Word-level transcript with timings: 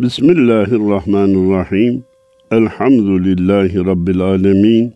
Bismillahirrahmanirrahim. 0.00 2.04
Elhamdülillahi 2.50 3.86
Rabbil 3.86 4.20
alemin. 4.20 4.94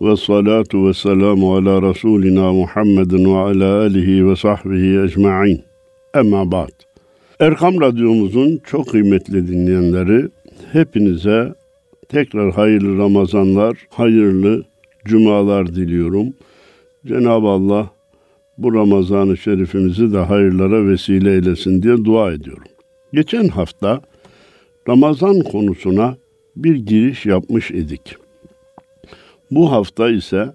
Ve 0.00 0.16
salatu 0.16 0.88
ve 0.88 0.94
selamu 0.94 1.54
ala 1.54 1.82
Resulina 1.82 2.52
Muhammedin 2.52 3.24
ve 3.24 3.38
ala 3.38 3.80
alihi 3.80 4.28
ve 4.28 4.36
sahbihi 4.36 5.00
ecma'in. 5.00 5.62
Emma 6.14 6.50
ba'd. 6.50 6.70
Erkam 7.40 7.80
Radyomuzun 7.80 8.60
çok 8.66 8.88
kıymetli 8.88 9.48
dinleyenleri, 9.48 10.28
hepinize 10.72 11.54
tekrar 12.08 12.52
hayırlı 12.52 12.98
Ramazanlar, 12.98 13.76
hayırlı 13.90 14.64
cumalar 15.04 15.74
diliyorum. 15.74 16.26
Cenab-ı 17.06 17.46
Allah 17.46 17.90
bu 18.58 18.74
Ramazan-ı 18.74 19.36
Şerifimizi 19.36 20.12
de 20.12 20.18
hayırlara 20.18 20.86
vesile 20.86 21.32
eylesin 21.32 21.82
diye 21.82 22.04
dua 22.04 22.32
ediyorum. 22.32 22.64
Geçen 23.12 23.48
hafta 23.48 24.00
Ramazan 24.88 25.40
konusuna 25.40 26.16
bir 26.56 26.76
giriş 26.76 27.26
yapmış 27.26 27.70
idik. 27.70 28.16
Bu 29.50 29.72
hafta 29.72 30.10
ise 30.10 30.54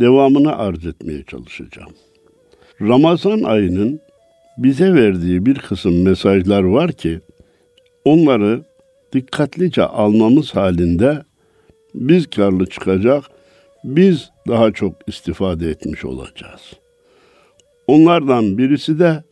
devamını 0.00 0.56
arz 0.56 0.86
etmeye 0.86 1.22
çalışacağım. 1.22 1.92
Ramazan 2.80 3.42
ayının 3.42 4.00
bize 4.58 4.94
verdiği 4.94 5.46
bir 5.46 5.54
kısım 5.54 6.02
mesajlar 6.02 6.62
var 6.62 6.92
ki 6.92 7.20
onları 8.04 8.62
dikkatlice 9.12 9.82
almamız 9.82 10.54
halinde 10.54 11.22
biz 11.94 12.30
karlı 12.30 12.66
çıkacak, 12.66 13.24
biz 13.84 14.30
daha 14.48 14.72
çok 14.72 14.94
istifade 15.06 15.70
etmiş 15.70 16.04
olacağız. 16.04 16.60
Onlardan 17.86 18.58
birisi 18.58 18.98
de 18.98 19.24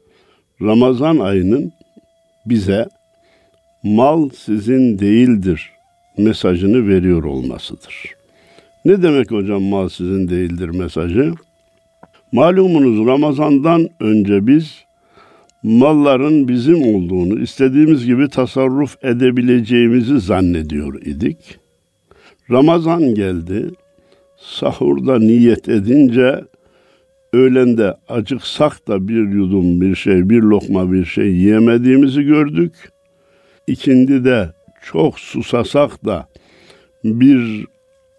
Ramazan 0.62 1.18
ayının 1.18 1.72
bize 2.46 2.88
mal 3.82 4.28
sizin 4.38 4.98
değildir 4.98 5.70
mesajını 6.18 6.88
veriyor 6.88 7.24
olmasıdır. 7.24 8.14
Ne 8.84 9.02
demek 9.02 9.30
hocam 9.30 9.62
mal 9.62 9.88
sizin 9.88 10.28
değildir 10.28 10.68
mesajı? 10.68 11.34
Malumunuz 12.32 13.06
Ramazan'dan 13.06 13.88
önce 14.00 14.46
biz 14.46 14.84
malların 15.62 16.48
bizim 16.48 16.82
olduğunu, 16.82 17.40
istediğimiz 17.40 18.06
gibi 18.06 18.28
tasarruf 18.28 19.04
edebileceğimizi 19.04 20.20
zannediyor 20.20 21.02
idik. 21.02 21.58
Ramazan 22.50 23.14
geldi. 23.14 23.70
Sahurda 24.38 25.18
niyet 25.18 25.68
edince 25.68 26.44
öğlende 27.32 27.94
acıksak 28.08 28.88
da 28.88 29.08
bir 29.08 29.28
yudum 29.28 29.80
bir 29.80 29.94
şey, 29.94 30.30
bir 30.30 30.42
lokma 30.42 30.92
bir 30.92 31.04
şey 31.04 31.26
yiyemediğimizi 31.26 32.22
gördük. 32.22 32.72
İkindi 33.66 34.24
de 34.24 34.52
çok 34.82 35.18
susasak 35.18 36.04
da 36.04 36.28
bir 37.04 37.66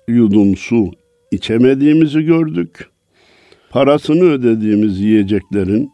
yudum 0.07 0.55
su 0.55 0.91
içemediğimizi 1.31 2.21
gördük. 2.21 2.89
Parasını 3.69 4.23
ödediğimiz 4.23 4.99
yiyeceklerin 4.99 5.91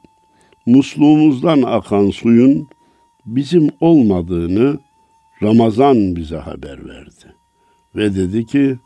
musluğumuzdan 0.65 1.61
akan 1.61 2.09
suyun 2.09 2.67
bizim 3.25 3.69
olmadığını 3.79 4.77
Ramazan 5.43 6.15
bize 6.15 6.37
haber 6.37 6.87
verdi. 6.89 7.33
Ve 7.95 8.15
dedi 8.15 8.45
ki 8.45 8.77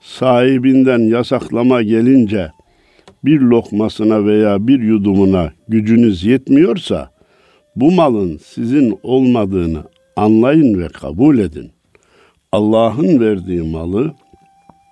sahibinden 0.00 0.98
yasaklama 0.98 1.82
gelince 1.82 2.52
bir 3.24 3.40
lokmasına 3.40 4.24
veya 4.24 4.68
bir 4.68 4.80
yudumuna 4.80 5.52
gücünüz 5.68 6.24
yetmiyorsa 6.24 7.17
bu 7.76 7.90
malın 7.90 8.36
sizin 8.36 8.98
olmadığını 9.02 9.82
anlayın 10.16 10.80
ve 10.80 10.88
kabul 10.88 11.38
edin. 11.38 11.70
Allah'ın 12.52 13.20
verdiği 13.20 13.62
malı, 13.62 14.14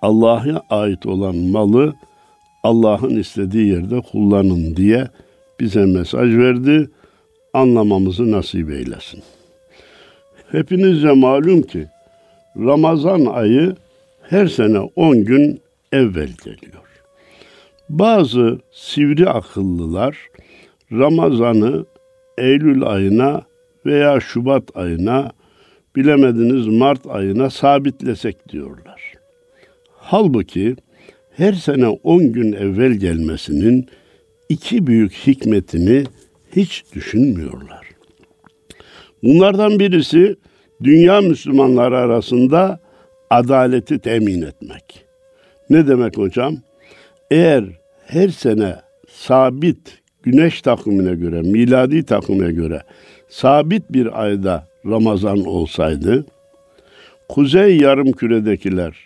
Allah'a 0.02 0.62
ait 0.70 1.06
olan 1.06 1.36
malı 1.36 1.94
Allah'ın 2.62 3.16
istediği 3.16 3.68
yerde 3.68 4.00
kullanın 4.00 4.76
diye 4.76 5.08
bize 5.60 5.86
mesaj 5.86 6.36
verdi. 6.36 6.90
Anlamamızı 7.52 8.30
nasip 8.30 8.70
eylesin. 8.70 9.22
Hepinizce 10.52 11.12
malum 11.12 11.62
ki 11.62 11.86
Ramazan 12.56 13.24
ayı 13.24 13.76
her 14.22 14.46
sene 14.46 14.78
10 14.78 15.24
gün 15.24 15.60
evvel 15.92 16.30
geliyor. 16.44 16.82
Bazı 17.88 18.58
sivri 18.72 19.28
akıllılar 19.28 20.16
Ramazan'ı 20.92 21.86
Eylül 22.38 22.82
ayına 22.82 23.42
veya 23.86 24.20
Şubat 24.20 24.76
ayına 24.76 25.32
bilemediniz 25.96 26.66
Mart 26.66 27.06
ayına 27.06 27.50
sabitlesek 27.50 28.48
diyorlar. 28.48 29.12
Halbuki 29.92 30.76
her 31.36 31.52
sene 31.52 31.88
10 31.88 32.32
gün 32.32 32.52
evvel 32.52 32.92
gelmesinin 32.92 33.88
iki 34.48 34.86
büyük 34.86 35.12
hikmetini 35.12 36.04
hiç 36.56 36.84
düşünmüyorlar. 36.94 37.86
Bunlardan 39.22 39.78
birisi 39.78 40.36
dünya 40.82 41.20
Müslümanları 41.20 41.98
arasında 41.98 42.80
adaleti 43.30 43.98
temin 43.98 44.42
etmek. 44.42 45.04
Ne 45.70 45.86
demek 45.88 46.16
hocam? 46.16 46.56
Eğer 47.30 47.64
her 48.06 48.28
sene 48.28 48.76
sabit 49.08 50.02
güneş 50.26 50.62
takvimine 50.62 51.14
göre, 51.14 51.42
miladi 51.42 52.02
takvime 52.02 52.52
göre 52.52 52.82
sabit 53.28 53.92
bir 53.92 54.22
ayda 54.22 54.66
Ramazan 54.86 55.44
olsaydı, 55.44 56.26
kuzey 57.28 57.76
yarım 57.76 58.12
küredekiler 58.12 58.96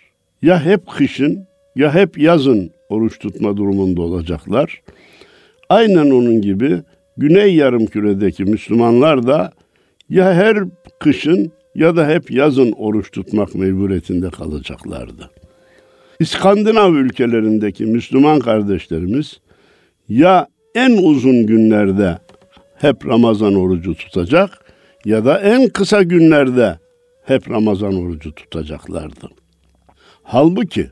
ya 0.41 0.65
hep 0.65 0.87
kışın 0.87 1.47
ya 1.75 1.93
hep 1.93 2.17
yazın 2.17 2.71
oruç 2.89 3.19
tutma 3.19 3.57
durumunda 3.57 4.01
olacaklar. 4.01 4.81
Aynen 5.69 6.11
onun 6.11 6.41
gibi 6.41 6.81
güney 7.17 7.55
yarım 7.55 7.85
küredeki 7.85 8.45
Müslümanlar 8.45 9.27
da 9.27 9.51
ya 10.09 10.33
her 10.33 10.57
kışın 10.99 11.51
ya 11.75 11.95
da 11.95 12.07
hep 12.07 12.31
yazın 12.31 12.71
oruç 12.71 13.11
tutmak 13.11 13.55
mecburiyetinde 13.55 14.29
kalacaklardı. 14.29 15.29
İskandinav 16.19 16.93
ülkelerindeki 16.93 17.85
Müslüman 17.85 18.39
kardeşlerimiz 18.39 19.39
ya 20.09 20.47
en 20.75 20.91
uzun 20.91 21.45
günlerde 21.45 22.17
hep 22.75 23.07
Ramazan 23.07 23.55
orucu 23.55 23.95
tutacak 23.95 24.49
ya 25.05 25.25
da 25.25 25.39
en 25.39 25.69
kısa 25.69 26.03
günlerde 26.03 26.79
hep 27.25 27.49
Ramazan 27.49 27.95
orucu 27.95 28.35
tutacaklardı. 28.35 29.29
Halbuki 30.23 30.87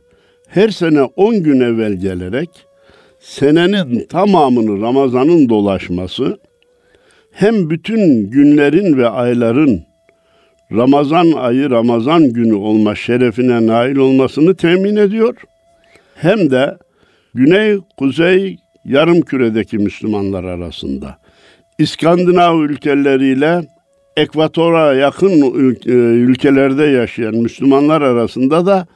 her 0.47 0.69
sene 0.69 1.01
10 1.03 1.44
gün 1.44 1.59
evvel 1.59 1.94
gelerek 1.94 2.50
senenin 3.19 4.06
tamamını 4.06 4.81
Ramazan'ın 4.81 5.50
dolaşması 5.50 6.40
hem 7.31 7.69
bütün 7.69 8.29
günlerin 8.29 8.97
ve 8.97 9.09
ayların 9.09 9.84
Ramazan 10.72 11.31
ayı 11.31 11.69
Ramazan 11.69 12.34
günü 12.34 12.53
olma 12.53 12.96
şerefine 12.96 13.67
nail 13.67 13.96
olmasını 13.96 14.56
temin 14.56 14.96
ediyor. 14.96 15.35
Hem 16.16 16.51
de 16.51 16.78
güney, 17.34 17.78
kuzey, 17.97 18.57
yarım 18.89 19.22
küredeki 19.22 19.77
Müslümanlar 19.77 20.44
arasında 20.44 21.17
İskandinav 21.77 22.59
ülkeleriyle 22.59 23.61
ekvatora 24.17 24.94
yakın 24.94 25.41
e, 25.85 25.91
ülkelerde 25.91 26.83
yaşayan 26.83 27.35
Müslümanlar 27.35 28.01
arasında 28.01 28.66
da 28.66 28.88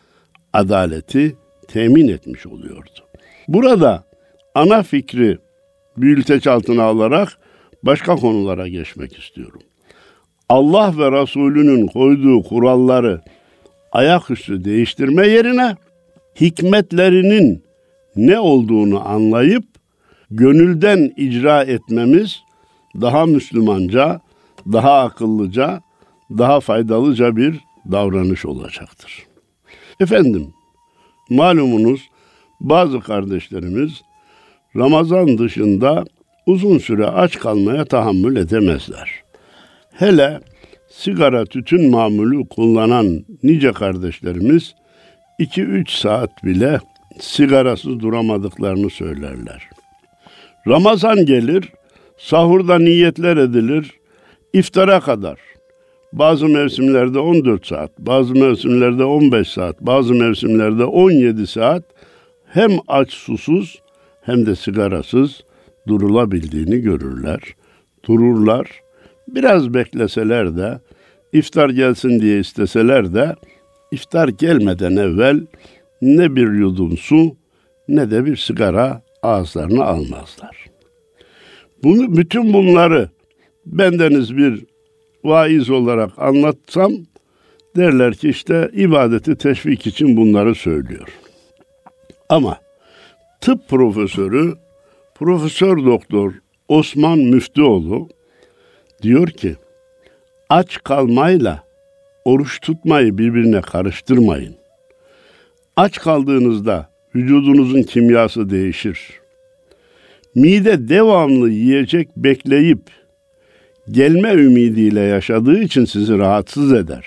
adaleti 0.53 1.35
temin 1.67 2.07
etmiş 2.07 2.45
oluyordu. 2.47 2.89
Burada 3.47 4.03
ana 4.55 4.83
fikri 4.83 5.37
büyülteç 5.97 6.47
altına 6.47 6.83
alarak 6.83 7.37
başka 7.83 8.15
konulara 8.15 8.67
geçmek 8.67 9.19
istiyorum. 9.19 9.61
Allah 10.49 10.93
ve 10.97 11.21
Resulünün 11.21 11.87
koyduğu 11.87 12.43
kuralları 12.43 13.21
ayaküstü 13.91 14.65
değiştirme 14.65 15.27
yerine 15.27 15.75
hikmetlerinin 16.41 17.63
ne 18.15 18.39
olduğunu 18.39 19.07
anlayıp 19.07 19.72
gönülden 20.31 21.13
icra 21.17 21.63
etmemiz 21.63 22.43
daha 23.01 23.25
Müslümanca, 23.25 24.21
daha 24.71 24.99
akıllıca, 24.99 25.81
daha 26.29 26.59
faydalıca 26.59 27.35
bir 27.35 27.59
davranış 27.91 28.45
olacaktır. 28.45 29.23
Efendim, 29.99 30.53
malumunuz 31.29 32.01
bazı 32.59 32.99
kardeşlerimiz 32.99 34.01
Ramazan 34.75 35.37
dışında 35.37 36.05
uzun 36.45 36.77
süre 36.77 37.07
aç 37.07 37.39
kalmaya 37.39 37.85
tahammül 37.85 38.35
edemezler. 38.35 39.09
Hele 39.91 40.39
sigara 40.89 41.45
tütün 41.45 41.89
mamulü 41.89 42.47
kullanan 42.49 43.25
nice 43.43 43.71
kardeşlerimiz 43.71 44.75
2-3 45.39 46.01
saat 46.01 46.43
bile 46.43 46.79
sigarasız 47.19 47.99
duramadıklarını 47.99 48.89
söylerler. 48.89 49.69
Ramazan 50.67 51.25
gelir, 51.25 51.71
sahurda 52.17 52.79
niyetler 52.79 53.37
edilir, 53.37 53.99
iftara 54.53 54.99
kadar 54.99 55.39
Bazı 56.13 56.47
mevsimlerde 56.47 57.19
14 57.19 57.67
saat, 57.67 57.99
bazı 57.99 58.33
mevsimlerde 58.33 59.03
15 59.03 59.47
saat, 59.47 59.81
bazı 59.81 60.13
mevsimlerde 60.13 60.83
17 60.83 61.47
saat 61.47 61.83
hem 62.45 62.71
aç 62.87 63.13
susuz 63.13 63.81
hem 64.21 64.45
de 64.45 64.55
sigarasız 64.55 65.43
durulabildiğini 65.87 66.79
görürler. 66.79 67.39
Dururlar. 68.07 68.67
Biraz 69.27 69.73
bekleseler 69.73 70.57
de 70.57 70.79
iftar 71.33 71.69
gelsin 71.69 72.19
diye 72.19 72.39
isteseler 72.39 73.13
de 73.13 73.35
iftar 73.91 74.27
gelmeden 74.27 74.95
evvel 74.95 75.45
ne 76.01 76.35
bir 76.35 76.51
yudum 76.51 76.97
su 76.97 77.35
ne 77.87 78.11
de 78.11 78.25
bir 78.25 78.37
sigara 78.37 79.01
ağızlarına 79.23 79.83
almazlar. 79.85 80.65
Bunu, 81.83 82.17
bütün 82.17 82.53
bunları 82.53 83.09
bendeniz 83.65 84.37
bir 84.37 84.65
vaiz 85.23 85.69
olarak 85.69 86.11
anlatsam 86.17 86.91
derler 87.75 88.13
ki 88.13 88.29
işte 88.29 88.69
ibadeti 88.73 89.35
teşvik 89.35 89.87
için 89.87 90.17
bunları 90.17 90.55
söylüyor. 90.55 91.07
Ama 92.29 92.57
tıp 93.41 93.69
profesörü 93.69 94.53
Profesör 95.15 95.85
Doktor 95.85 96.33
Osman 96.67 97.19
Müftüoğlu 97.19 98.09
diyor 99.01 99.27
ki 99.27 99.55
aç 100.49 100.83
kalmayla 100.83 101.63
oruç 102.25 102.59
tutmayı 102.61 103.17
birbirine 103.17 103.61
karıştırmayın. 103.61 104.55
Aç 105.75 105.99
kaldığınızda 105.99 106.92
vücudunuzun 107.15 107.81
kimyası 107.81 108.49
değişir. 108.49 108.99
Mide 110.35 110.89
devamlı 110.89 111.49
yiyecek 111.49 112.09
bekleyip 112.17 112.79
gelme 113.91 114.33
ümidiyle 114.33 114.99
yaşadığı 114.99 115.59
için 115.59 115.85
sizi 115.85 116.17
rahatsız 116.17 116.73
eder. 116.73 117.05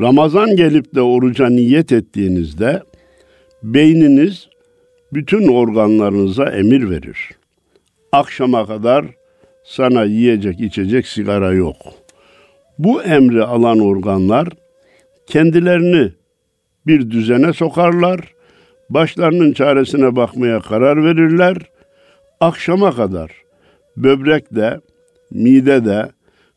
Ramazan 0.00 0.56
gelip 0.56 0.94
de 0.94 1.02
oruca 1.02 1.48
niyet 1.48 1.92
ettiğinizde 1.92 2.82
beyniniz 3.62 4.48
bütün 5.12 5.48
organlarınıza 5.48 6.44
emir 6.44 6.90
verir. 6.90 7.30
Akşama 8.12 8.66
kadar 8.66 9.04
sana 9.64 10.04
yiyecek 10.04 10.60
içecek 10.60 11.06
sigara 11.06 11.52
yok. 11.52 11.76
Bu 12.78 13.02
emri 13.02 13.42
alan 13.42 13.78
organlar 13.78 14.48
kendilerini 15.26 16.12
bir 16.86 17.10
düzene 17.10 17.52
sokarlar, 17.52 18.20
başlarının 18.90 19.52
çaresine 19.52 20.16
bakmaya 20.16 20.60
karar 20.60 21.04
verirler. 21.04 21.56
Akşama 22.40 22.96
kadar 22.96 23.30
böbrekte, 23.96 24.80
midede, 25.30 26.08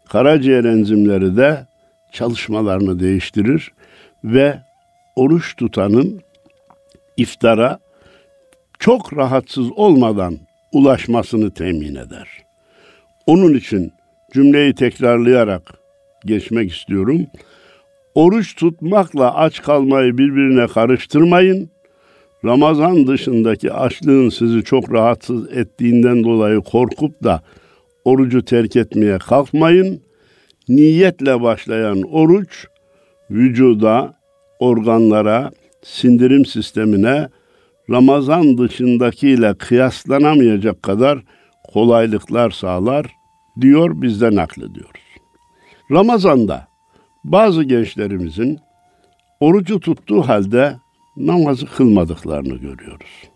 karaciğer 0.09 0.63
enzimleri 0.63 1.37
de 1.37 1.67
çalışmalarını 2.11 2.99
değiştirir 2.99 3.71
ve 4.23 4.59
oruç 5.15 5.55
tutanın 5.55 6.21
iftara 7.17 7.79
çok 8.79 9.17
rahatsız 9.17 9.71
olmadan 9.71 10.37
ulaşmasını 10.71 11.51
temin 11.53 11.95
eder. 11.95 12.27
Onun 13.25 13.53
için 13.53 13.91
cümleyi 14.33 14.75
tekrarlayarak 14.75 15.61
geçmek 16.25 16.71
istiyorum. 16.71 17.27
Oruç 18.15 18.55
tutmakla 18.55 19.35
aç 19.35 19.61
kalmayı 19.61 20.17
birbirine 20.17 20.67
karıştırmayın. 20.67 21.72
Ramazan 22.45 23.07
dışındaki 23.07 23.73
açlığın 23.73 24.29
sizi 24.29 24.63
çok 24.63 24.93
rahatsız 24.93 25.57
ettiğinden 25.57 26.23
dolayı 26.23 26.61
korkup 26.61 27.23
da 27.23 27.41
orucu 28.05 28.45
terk 28.45 28.75
etmeye 28.75 29.17
kalkmayın. 29.17 30.01
Niyetle 30.69 31.41
başlayan 31.41 32.01
oruç 32.01 32.67
vücuda, 33.31 34.13
organlara, 34.59 35.51
sindirim 35.83 36.45
sistemine 36.45 37.29
Ramazan 37.89 38.57
dışındakiyle 38.57 39.53
kıyaslanamayacak 39.53 40.83
kadar 40.83 41.19
kolaylıklar 41.73 42.51
sağlar 42.51 43.05
diyor 43.61 44.01
biz 44.01 44.21
de 44.21 44.35
naklediyoruz. 44.35 45.01
Ramazanda 45.91 46.67
bazı 47.23 47.63
gençlerimizin 47.63 48.59
orucu 49.39 49.79
tuttuğu 49.79 50.21
halde 50.21 50.75
namazı 51.17 51.65
kılmadıklarını 51.65 52.55
görüyoruz. 52.55 53.29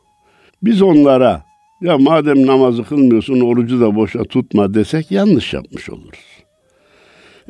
Biz 0.63 0.81
onlara 0.81 1.44
ya 1.81 1.97
madem 1.97 2.45
namazı 2.45 2.83
kılmıyorsun 2.83 3.39
orucu 3.39 3.81
da 3.81 3.95
boşa 3.95 4.24
tutma 4.24 4.74
desek 4.74 5.12
yanlış 5.12 5.53
yapmış 5.53 5.89
oluruz. 5.89 6.19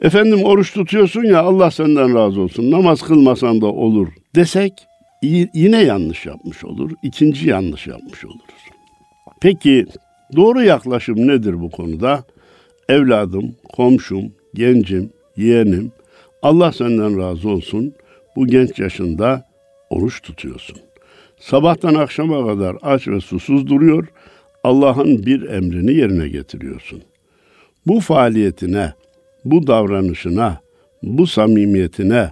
Efendim 0.02 0.44
oruç 0.44 0.74
tutuyorsun 0.74 1.24
ya 1.24 1.42
Allah 1.42 1.72
senden 1.72 2.16
razı 2.16 2.42
olsun 2.42 2.72
namaz 2.72 3.02
kılmasan 3.02 3.62
da 3.62 3.66
olur 3.66 4.08
desek 4.36 4.74
yine 5.54 5.84
yanlış 5.84 6.26
yapmış 6.26 6.64
olur. 6.66 6.92
İkinci 7.04 7.50
yanlış 7.50 7.88
yapmış 7.88 8.26
oluruz. 8.26 8.42
Peki 9.42 9.86
doğru 10.36 10.64
yaklaşım 10.64 11.28
nedir 11.28 11.62
bu 11.62 11.70
konuda? 11.70 12.24
Evladım, 12.90 13.56
komşum, 13.74 14.32
gencim, 14.56 15.10
yeğenim 15.38 15.92
Allah 16.42 16.72
senden 16.72 17.20
razı 17.20 17.50
olsun. 17.50 17.94
Bu 18.36 18.48
genç 18.48 18.80
yaşında 18.80 19.47
oruç 19.90 20.22
tutuyorsun. 20.22 20.78
Sabahtan 21.40 21.96
akşama 21.96 22.48
kadar 22.48 22.76
aç 22.82 23.08
ve 23.08 23.22
susuz 23.22 23.68
duruyor. 23.68 24.08
Allah'ın 24.64 25.26
bir 25.26 25.50
emrini 25.50 25.94
yerine 25.94 26.28
getiriyorsun. 26.28 27.02
Bu 27.88 28.00
faaliyetine, 28.00 28.94
bu 29.46 29.68
davranışına, 29.68 30.62
bu 31.04 31.28
samimiyetine 31.28 32.32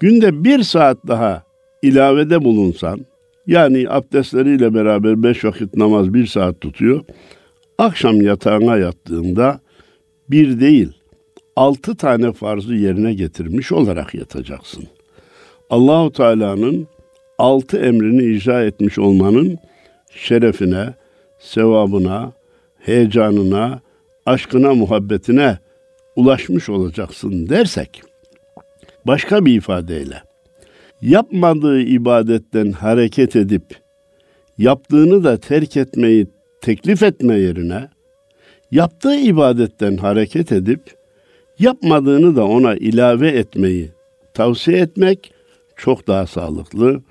günde 0.00 0.44
bir 0.44 0.62
saat 0.62 0.98
daha 1.06 1.42
ilavede 1.82 2.44
bulunsan, 2.44 3.06
yani 3.46 3.86
abdestleriyle 3.88 4.74
beraber 4.74 5.22
beş 5.22 5.44
vakit 5.44 5.76
namaz 5.76 6.14
bir 6.14 6.26
saat 6.26 6.60
tutuyor, 6.60 7.04
akşam 7.78 8.22
yatağına 8.22 8.76
yattığında 8.76 9.60
bir 10.30 10.60
değil, 10.60 10.92
altı 11.56 11.96
tane 11.96 12.32
farzı 12.32 12.74
yerine 12.74 13.14
getirmiş 13.14 13.72
olarak 13.72 14.14
yatacaksın. 14.14 14.84
Allahu 15.70 16.12
Teala'nın 16.12 16.88
altı 17.38 17.78
emrini 17.78 18.36
icra 18.36 18.64
etmiş 18.64 18.98
olmanın 18.98 19.58
şerefine, 20.14 20.94
sevabına, 21.38 22.32
heyecanına, 22.78 23.80
aşkına, 24.26 24.74
muhabbetine 24.74 25.58
ulaşmış 26.16 26.68
olacaksın 26.68 27.48
dersek, 27.48 28.02
başka 29.06 29.46
bir 29.46 29.56
ifadeyle, 29.56 30.22
yapmadığı 31.02 31.80
ibadetten 31.80 32.72
hareket 32.72 33.36
edip 33.36 33.64
yaptığını 34.58 35.24
da 35.24 35.36
terk 35.36 35.76
etmeyi 35.76 36.26
teklif 36.60 37.02
etme 37.02 37.38
yerine 37.38 37.88
yaptığı 38.70 39.16
ibadetten 39.16 39.96
hareket 39.96 40.52
edip 40.52 40.80
yapmadığını 41.58 42.36
da 42.36 42.44
ona 42.44 42.74
ilave 42.74 43.28
etmeyi 43.28 43.90
tavsiye 44.34 44.78
etmek 44.78 45.32
çok 45.78 46.06
daha 46.06 46.26
sağlıklı, 46.26 47.02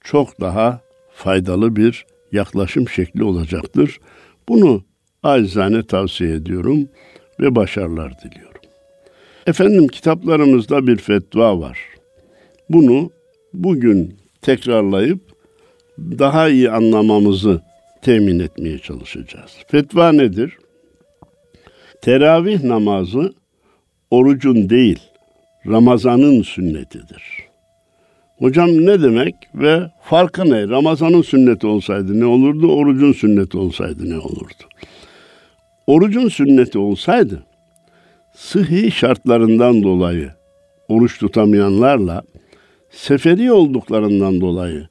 çok 0.00 0.40
daha 0.40 0.80
faydalı 1.14 1.76
bir 1.76 2.06
yaklaşım 2.32 2.88
şekli 2.88 3.24
olacaktır. 3.24 4.00
Bunu 4.48 4.84
acizane 5.22 5.86
tavsiye 5.86 6.34
ediyorum 6.34 6.88
ve 7.40 7.54
başarılar 7.54 8.12
diliyorum. 8.22 8.60
Efendim 9.46 9.88
kitaplarımızda 9.88 10.86
bir 10.86 10.96
fetva 10.96 11.60
var. 11.60 11.78
Bunu 12.70 13.10
bugün 13.54 14.16
tekrarlayıp 14.42 15.20
daha 15.98 16.48
iyi 16.48 16.70
anlamamızı 16.70 17.62
temin 18.02 18.38
etmeye 18.38 18.78
çalışacağız. 18.78 19.50
Fetva 19.68 20.12
nedir? 20.12 20.58
Teravih 22.02 22.62
namazı 22.62 23.34
orucun 24.10 24.70
değil, 24.70 25.00
Ramazan'ın 25.66 26.42
sünnetidir. 26.42 27.43
Hocam 28.38 28.70
ne 28.70 29.02
demek 29.02 29.34
ve 29.54 29.90
farkı 30.02 30.50
ne? 30.50 30.68
Ramazan'ın 30.68 31.22
sünneti 31.22 31.66
olsaydı 31.66 32.20
ne 32.20 32.24
olurdu? 32.24 32.72
Orucun 32.72 33.12
sünneti 33.12 33.58
olsaydı 33.58 34.10
ne 34.10 34.18
olurdu? 34.18 34.64
Orucun 35.86 36.28
sünneti 36.28 36.78
olsaydı 36.78 37.42
sıhhi 38.34 38.90
şartlarından 38.90 39.82
dolayı 39.82 40.30
oruç 40.88 41.18
tutamayanlarla 41.18 42.22
seferi 42.90 43.52
olduklarından 43.52 44.40
dolayı 44.40 44.88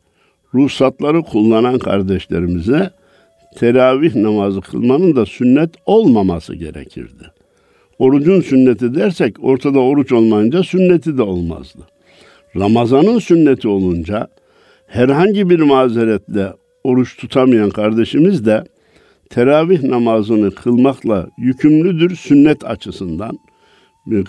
ruhsatları 0.53 1.21
kullanan 1.21 1.79
kardeşlerimize 1.79 2.89
teravih 3.55 4.15
namazı 4.15 4.61
kılmanın 4.61 5.15
da 5.15 5.25
sünnet 5.25 5.69
olmaması 5.85 6.55
gerekirdi. 6.55 7.31
Orucun 7.99 8.41
sünneti 8.41 8.95
dersek 8.95 9.43
ortada 9.43 9.79
oruç 9.79 10.11
olmayınca 10.11 10.63
sünneti 10.63 11.17
de 11.17 11.21
olmazdı. 11.21 11.92
Ramazanın 12.55 13.19
sünneti 13.19 13.67
olunca 13.67 14.27
herhangi 14.87 15.49
bir 15.49 15.59
mazeretle 15.59 16.53
oruç 16.83 17.17
tutamayan 17.17 17.69
kardeşimiz 17.69 18.45
de 18.45 18.63
teravih 19.29 19.83
namazını 19.83 20.51
kılmakla 20.51 21.29
yükümlüdür 21.37 22.15
sünnet 22.15 22.65
açısından 22.65 23.39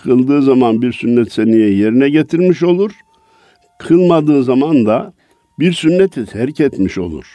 kıldığı 0.03 0.41
zaman 0.41 0.81
bir 0.81 0.93
sünnet 0.93 1.31
seniye 1.31 1.69
yerine 1.69 2.09
getirmiş 2.09 2.63
olur. 2.63 2.91
Kılmadığı 3.79 4.43
zaman 4.43 4.85
da 4.85 5.13
bir 5.59 5.73
sünneti 5.73 6.25
terk 6.25 6.59
etmiş 6.59 6.97
olur. 6.97 7.33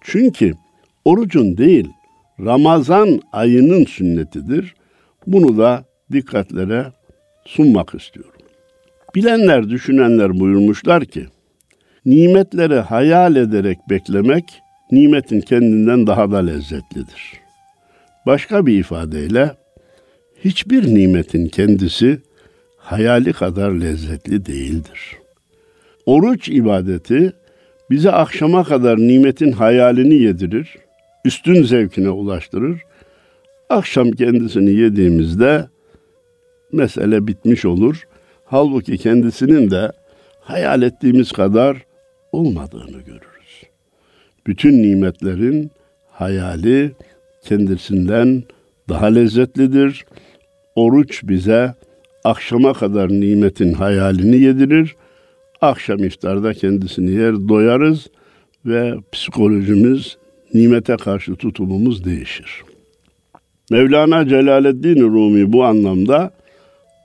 Çünkü 0.00 0.54
orucun 1.04 1.56
değil, 1.56 1.88
Ramazan 2.40 3.20
ayının 3.32 3.84
sünnetidir. 3.84 4.74
Bunu 5.26 5.58
da 5.58 5.84
dikkatlere 6.12 6.86
sunmak 7.44 7.94
istiyorum. 7.94 8.35
Bilenler, 9.16 9.68
düşünenler 9.68 10.38
buyurmuşlar 10.38 11.04
ki, 11.04 11.26
nimetleri 12.06 12.74
hayal 12.74 13.36
ederek 13.36 13.78
beklemek, 13.90 14.44
nimetin 14.92 15.40
kendinden 15.40 16.06
daha 16.06 16.30
da 16.30 16.38
lezzetlidir. 16.38 17.32
Başka 18.26 18.66
bir 18.66 18.78
ifadeyle, 18.78 19.50
hiçbir 20.44 20.94
nimetin 20.94 21.48
kendisi 21.48 22.20
hayali 22.76 23.32
kadar 23.32 23.70
lezzetli 23.70 24.46
değildir. 24.46 25.16
Oruç 26.06 26.48
ibadeti 26.48 27.32
bize 27.90 28.10
akşama 28.10 28.64
kadar 28.64 28.98
nimetin 28.98 29.52
hayalini 29.52 30.14
yedirir, 30.14 30.78
üstün 31.24 31.62
zevkine 31.62 32.10
ulaştırır. 32.10 32.80
Akşam 33.70 34.10
kendisini 34.10 34.70
yediğimizde 34.70 35.68
mesele 36.72 37.26
bitmiş 37.26 37.64
olur. 37.64 38.06
Halbuki 38.48 38.98
kendisinin 38.98 39.70
de 39.70 39.92
hayal 40.40 40.82
ettiğimiz 40.82 41.32
kadar 41.32 41.76
olmadığını 42.32 43.00
görürüz. 43.00 43.62
Bütün 44.46 44.82
nimetlerin 44.82 45.70
hayali 46.10 46.92
kendisinden 47.44 48.42
daha 48.88 49.06
lezzetlidir. 49.06 50.04
Oruç 50.74 51.20
bize 51.24 51.74
akşama 52.24 52.72
kadar 52.72 53.08
nimetin 53.08 53.72
hayalini 53.72 54.36
yedirir. 54.36 54.96
Akşam 55.60 55.98
iftarda 55.98 56.54
kendisini 56.54 57.10
yer 57.10 57.48
doyarız 57.48 58.06
ve 58.66 58.94
psikolojimiz, 59.12 60.16
nimete 60.54 60.96
karşı 60.96 61.36
tutumumuz 61.36 62.04
değişir. 62.04 62.62
Mevlana 63.70 64.28
Celaleddin 64.28 65.00
Rumi 65.00 65.52
bu 65.52 65.64
anlamda 65.64 66.32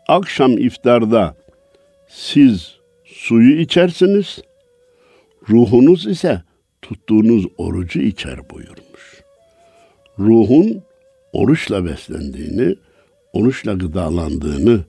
akşam 0.07 0.57
iftarda 0.57 1.35
siz 2.07 2.75
suyu 3.05 3.59
içersiniz, 3.59 4.41
ruhunuz 5.49 6.07
ise 6.07 6.41
tuttuğunuz 6.81 7.45
orucu 7.57 7.99
içer 7.99 8.49
buyurmuş. 8.49 9.23
Ruhun 10.19 10.83
oruçla 11.33 11.85
beslendiğini, 11.85 12.75
oruçla 13.33 13.73
gıdalandığını, 13.73 14.79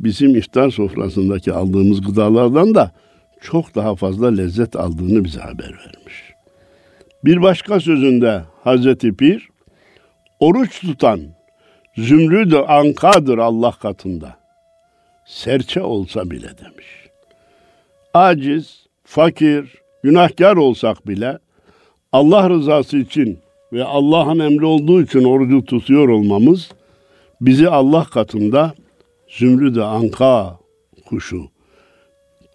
bizim 0.00 0.36
iftar 0.36 0.70
sofrasındaki 0.70 1.52
aldığımız 1.52 2.00
gıdalardan 2.00 2.74
da 2.74 2.92
çok 3.40 3.74
daha 3.74 3.96
fazla 3.96 4.28
lezzet 4.30 4.76
aldığını 4.76 5.24
bize 5.24 5.40
haber 5.40 5.70
vermiş. 5.70 6.32
Bir 7.24 7.42
başka 7.42 7.80
sözünde 7.80 8.42
Hazreti 8.64 9.16
Pir, 9.16 9.48
oruç 10.40 10.80
tutan 10.80 11.20
zümrüd 11.96 12.52
ankadır 12.68 13.38
Allah 13.38 13.72
katında. 13.72 14.37
Serçe 15.28 15.82
olsa 15.82 16.30
bile 16.30 16.48
demiş. 16.48 16.86
Aciz, 18.14 18.86
fakir, 19.04 19.74
günahkar 20.02 20.56
olsak 20.56 21.08
bile 21.08 21.38
Allah 22.12 22.50
rızası 22.50 22.98
için 22.98 23.38
ve 23.72 23.84
Allah'ın 23.84 24.38
emri 24.38 24.64
olduğu 24.64 25.02
için 25.02 25.24
orucu 25.24 25.64
tutuyor 25.64 26.08
olmamız 26.08 26.70
bizi 27.40 27.68
Allah 27.68 28.04
katında 28.04 28.74
zümrüd 29.28 29.76
anka 29.76 30.58
kuşu. 31.06 31.50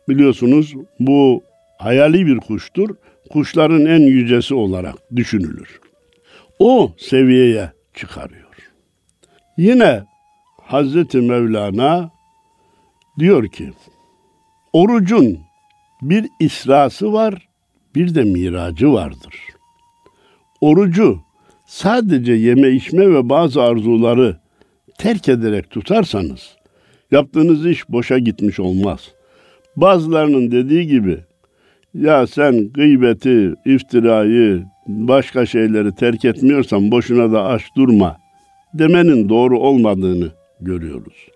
Biliyorsunuz 0.10 0.74
bu 1.00 1.44
hayali 1.78 2.26
bir 2.26 2.38
kuştur. 2.38 2.96
Kuşların 3.30 3.86
en 3.86 4.02
yücesi 4.02 4.56
olarak 4.56 4.96
düşünülür. 5.16 5.80
O 6.60 6.92
seviyeye 6.98 7.72
çıkarıyor. 7.94 8.72
Yine 9.58 10.04
Hazreti 10.62 11.22
Mevlana 11.22 12.13
diyor 13.20 13.48
ki, 13.48 13.70
orucun 14.74 15.40
bir 16.02 16.30
isrası 16.40 17.14
var, 17.14 17.48
bir 17.96 18.16
de 18.16 18.24
miracı 18.24 18.94
vardır. 18.94 19.36
Orucu 20.62 21.20
sadece 21.66 22.34
yeme 22.34 22.70
içme 22.70 23.10
ve 23.10 23.30
bazı 23.30 23.62
arzuları 23.62 24.38
terk 24.98 25.30
ederek 25.30 25.70
tutarsanız 25.70 26.58
yaptığınız 27.12 27.66
iş 27.66 27.90
boşa 27.90 28.18
gitmiş 28.18 28.60
olmaz. 28.60 29.12
Bazılarının 29.76 30.52
dediği 30.52 30.88
gibi 30.88 31.20
ya 31.94 32.28
sen 32.28 32.70
gıybeti, 32.74 33.54
iftirayı, 33.66 34.64
başka 34.88 35.46
şeyleri 35.46 35.96
terk 35.96 36.26
etmiyorsan 36.26 36.92
boşuna 36.92 37.32
da 37.32 37.46
aç 37.46 37.64
durma 37.78 38.18
demenin 38.74 39.30
doğru 39.30 39.60
olmadığını 39.60 40.32
görüyoruz. 40.62 41.28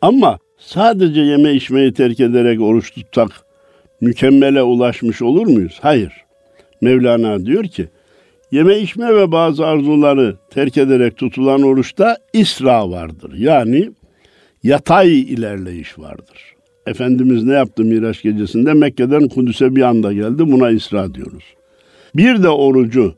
Ama 0.00 0.38
sadece 0.60 1.20
yeme 1.20 1.52
içmeyi 1.52 1.92
terk 1.92 2.20
ederek 2.20 2.60
oruç 2.60 2.94
tutsak 2.94 3.30
mükemmele 4.00 4.62
ulaşmış 4.62 5.22
olur 5.22 5.46
muyuz? 5.46 5.78
Hayır. 5.82 6.12
Mevlana 6.80 7.46
diyor 7.46 7.64
ki 7.64 7.88
yeme 8.52 8.78
içme 8.78 9.14
ve 9.14 9.32
bazı 9.32 9.66
arzuları 9.66 10.36
terk 10.50 10.78
ederek 10.78 11.16
tutulan 11.16 11.62
oruçta 11.62 12.16
isra 12.32 12.90
vardır. 12.90 13.32
Yani 13.36 13.90
yatay 14.62 15.20
ilerleyiş 15.20 15.98
vardır. 15.98 16.54
Efendimiz 16.86 17.44
ne 17.44 17.52
yaptı 17.52 17.84
Miraç 17.84 18.22
gecesinde? 18.22 18.72
Mekke'den 18.72 19.28
Kudüs'e 19.28 19.76
bir 19.76 19.82
anda 19.82 20.12
geldi. 20.12 20.52
Buna 20.52 20.70
isra 20.70 21.14
diyoruz. 21.14 21.44
Bir 22.16 22.42
de 22.42 22.48
orucu 22.48 23.14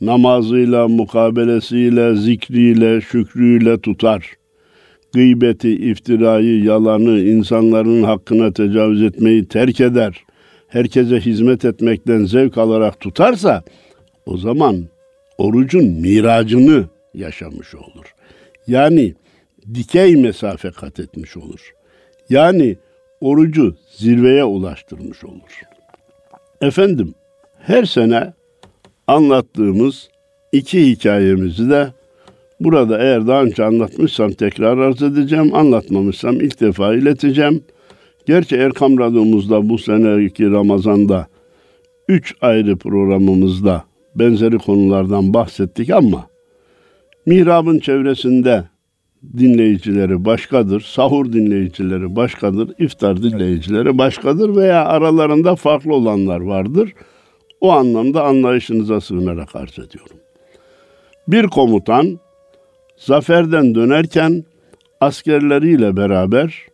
namazıyla, 0.00 0.88
mukabelesiyle, 0.88 2.16
zikriyle, 2.16 3.00
şükrüyle 3.00 3.80
tutar. 3.80 4.30
Gıybeti, 5.16 5.70
iftirayı, 5.70 6.64
yalanı, 6.64 7.20
insanların 7.20 8.02
hakkına 8.02 8.52
tecavüz 8.52 9.02
etmeyi 9.02 9.48
terk 9.48 9.80
eder. 9.80 10.24
Herkese 10.68 11.20
hizmet 11.20 11.64
etmekten 11.64 12.24
zevk 12.24 12.58
alarak 12.58 13.00
tutarsa 13.00 13.62
o 14.26 14.36
zaman 14.36 14.84
orucun 15.38 15.84
miracını 15.84 16.84
yaşamış 17.14 17.74
olur. 17.74 18.14
Yani 18.66 19.14
dikey 19.74 20.16
mesafe 20.16 20.70
kat 20.70 21.00
etmiş 21.00 21.36
olur. 21.36 21.72
Yani 22.30 22.76
orucu 23.20 23.76
zirveye 23.96 24.44
ulaştırmış 24.44 25.24
olur. 25.24 25.62
Efendim 26.60 27.14
her 27.58 27.84
sene 27.84 28.32
anlattığımız 29.06 30.08
iki 30.52 30.90
hikayemizi 30.90 31.70
de 31.70 31.92
burada 32.60 32.98
eğer 32.98 33.26
daha 33.26 33.42
önce 33.42 33.64
anlatmışsam 33.64 34.32
tekrar 34.32 34.78
arz 34.78 35.02
edeceğim. 35.02 35.54
Anlatmamışsam 35.54 36.40
ilk 36.40 36.60
defa 36.60 36.94
ileteceğim. 36.94 37.62
Gerçi 38.26 38.56
Erkam 38.56 38.98
Radyomuzda 38.98 39.68
bu 39.68 39.78
seneki 39.78 40.50
Ramazan'da 40.50 41.26
üç 42.08 42.34
ayrı 42.40 42.76
programımızda 42.76 43.84
benzeri 44.14 44.58
konulardan 44.58 45.34
bahsettik 45.34 45.90
ama 45.90 46.26
mihrabın 47.26 47.78
çevresinde 47.78 48.64
dinleyicileri 49.38 50.24
başkadır, 50.24 50.80
sahur 50.80 51.32
dinleyicileri 51.32 52.16
başkadır, 52.16 52.72
iftar 52.78 53.22
dinleyicileri 53.22 53.98
başkadır 53.98 54.56
veya 54.56 54.84
aralarında 54.84 55.56
farklı 55.56 55.94
olanlar 55.94 56.40
vardır. 56.40 56.92
O 57.60 57.70
anlamda 57.72 58.24
anlayışınıza 58.24 59.00
sığınarak 59.00 59.56
arz 59.56 59.72
ediyorum. 59.72 60.16
Bir 61.28 61.46
komutan 61.46 62.18
zaferden 62.96 63.74
dönerken 63.74 64.44
askerleriyle 65.00 65.96
beraber 65.96 66.66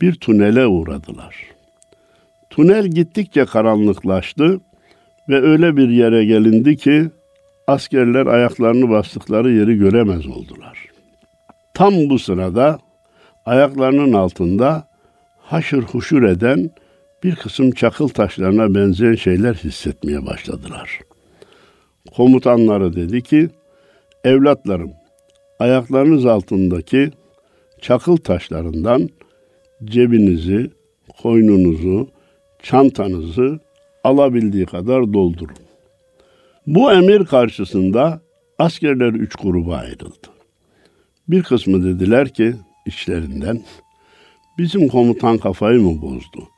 bir 0.00 0.14
tünele 0.14 0.66
uğradılar. 0.66 1.36
Tünel 2.50 2.86
gittikçe 2.86 3.44
karanlıklaştı 3.44 4.60
ve 5.28 5.42
öyle 5.42 5.76
bir 5.76 5.88
yere 5.88 6.24
gelindi 6.24 6.76
ki 6.76 7.10
askerler 7.66 8.26
ayaklarını 8.26 8.90
bastıkları 8.90 9.52
yeri 9.52 9.78
göremez 9.78 10.26
oldular. 10.26 10.88
Tam 11.74 11.94
bu 12.10 12.18
sırada 12.18 12.78
ayaklarının 13.46 14.12
altında 14.12 14.88
haşır 15.38 15.82
huşur 15.82 16.22
eden 16.22 16.70
bir 17.24 17.36
kısım 17.36 17.70
çakıl 17.70 18.08
taşlarına 18.08 18.74
benzeyen 18.74 19.14
şeyler 19.14 19.54
hissetmeye 19.54 20.26
başladılar. 20.26 21.00
Komutanları 22.16 22.96
dedi 22.96 23.22
ki, 23.22 23.48
evlatlarım 24.24 24.90
ayaklarınız 25.58 26.26
altındaki 26.26 27.10
çakıl 27.80 28.16
taşlarından 28.16 29.08
cebinizi, 29.84 30.70
koynunuzu, 31.22 32.08
çantanızı 32.62 33.60
alabildiği 34.04 34.66
kadar 34.66 35.12
doldurun. 35.12 35.56
Bu 36.66 36.92
emir 36.92 37.24
karşısında 37.24 38.20
askerler 38.58 39.12
üç 39.12 39.34
gruba 39.36 39.76
ayrıldı. 39.76 40.28
Bir 41.28 41.42
kısmı 41.42 41.84
dediler 41.84 42.28
ki 42.28 42.54
içlerinden. 42.86 43.62
Bizim 44.58 44.88
komutan 44.88 45.38
kafayı 45.38 45.80
mı 45.80 46.02
bozdu? 46.02 46.48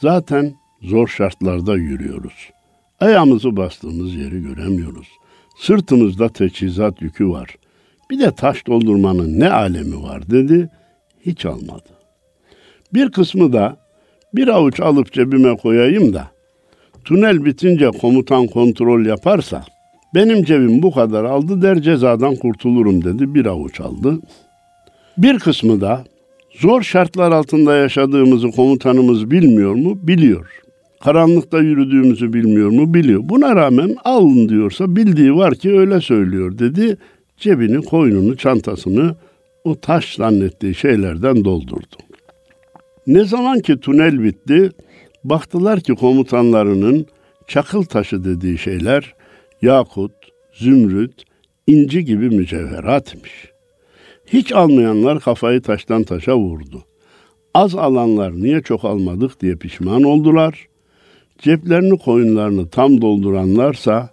Zaten 0.00 0.54
zor 0.82 1.08
şartlarda 1.08 1.76
yürüyoruz. 1.76 2.50
Ayağımızı 3.00 3.56
bastığımız 3.56 4.14
yeri 4.14 4.42
göremiyoruz. 4.42 5.08
Sırtımızda 5.58 6.28
teçhizat 6.28 7.02
yükü 7.02 7.28
var. 7.28 7.56
Bir 8.10 8.18
de 8.18 8.30
taş 8.30 8.66
doldurmanın 8.66 9.40
ne 9.40 9.50
alemi 9.50 10.02
var 10.02 10.30
dedi. 10.30 10.68
Hiç 11.26 11.46
almadı. 11.46 11.88
Bir 12.94 13.10
kısmı 13.10 13.52
da 13.52 13.76
bir 14.34 14.48
avuç 14.48 14.80
alıp 14.80 15.12
cebime 15.12 15.56
koyayım 15.56 16.14
da 16.14 16.30
tünel 17.04 17.44
bitince 17.44 17.90
komutan 17.90 18.46
kontrol 18.46 19.06
yaparsa 19.06 19.64
benim 20.14 20.44
cebim 20.44 20.82
bu 20.82 20.92
kadar 20.92 21.24
aldı 21.24 21.62
der 21.62 21.82
cezadan 21.82 22.36
kurtulurum 22.36 23.04
dedi. 23.04 23.34
Bir 23.34 23.46
avuç 23.46 23.80
aldı. 23.80 24.18
Bir 25.18 25.38
kısmı 25.38 25.80
da 25.80 26.04
zor 26.60 26.82
şartlar 26.82 27.32
altında 27.32 27.76
yaşadığımızı 27.76 28.50
komutanımız 28.50 29.30
bilmiyor 29.30 29.74
mu? 29.74 29.98
Biliyor. 30.02 30.50
Karanlıkta 31.00 31.58
yürüdüğümüzü 31.58 32.32
bilmiyor 32.32 32.70
mu? 32.70 32.94
Biliyor. 32.94 33.20
Buna 33.24 33.56
rağmen 33.56 33.96
alın 34.04 34.48
diyorsa 34.48 34.96
bildiği 34.96 35.36
var 35.36 35.54
ki 35.54 35.78
öyle 35.78 36.00
söylüyor 36.00 36.58
dedi. 36.58 36.96
Cebini, 37.40 37.84
koynunu, 37.84 38.36
çantasını 38.36 39.16
o 39.64 39.80
taş 39.80 40.14
zannettiği 40.14 40.74
şeylerden 40.74 41.44
doldurdu. 41.44 41.96
Ne 43.06 43.24
zaman 43.24 43.60
ki 43.60 43.80
tünel 43.80 44.22
bitti, 44.22 44.70
baktılar 45.24 45.80
ki 45.80 45.94
komutanlarının 45.94 47.06
çakıl 47.46 47.82
taşı 47.82 48.24
dediği 48.24 48.58
şeyler 48.58 49.14
yakut, 49.62 50.12
zümrüt, 50.52 51.24
inci 51.66 52.04
gibi 52.04 52.30
mücevheratmış. 52.30 53.50
Hiç 54.26 54.52
almayanlar 54.52 55.20
kafayı 55.20 55.62
taştan 55.62 56.02
taşa 56.02 56.36
vurdu. 56.36 56.84
Az 57.54 57.74
alanlar 57.74 58.32
niye 58.32 58.62
çok 58.62 58.84
almadık 58.84 59.40
diye 59.40 59.56
pişman 59.56 60.02
oldular. 60.02 60.68
Ceplerini 61.38 61.98
koyunlarını 61.98 62.68
tam 62.68 63.00
dolduranlarsa 63.00 64.10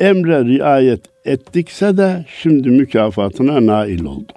emre 0.00 0.44
riayet 0.44 1.00
ettikse 1.24 1.96
de 1.96 2.26
şimdi 2.42 2.70
mükafatına 2.70 3.66
nail 3.66 4.04
olduk. 4.04 4.36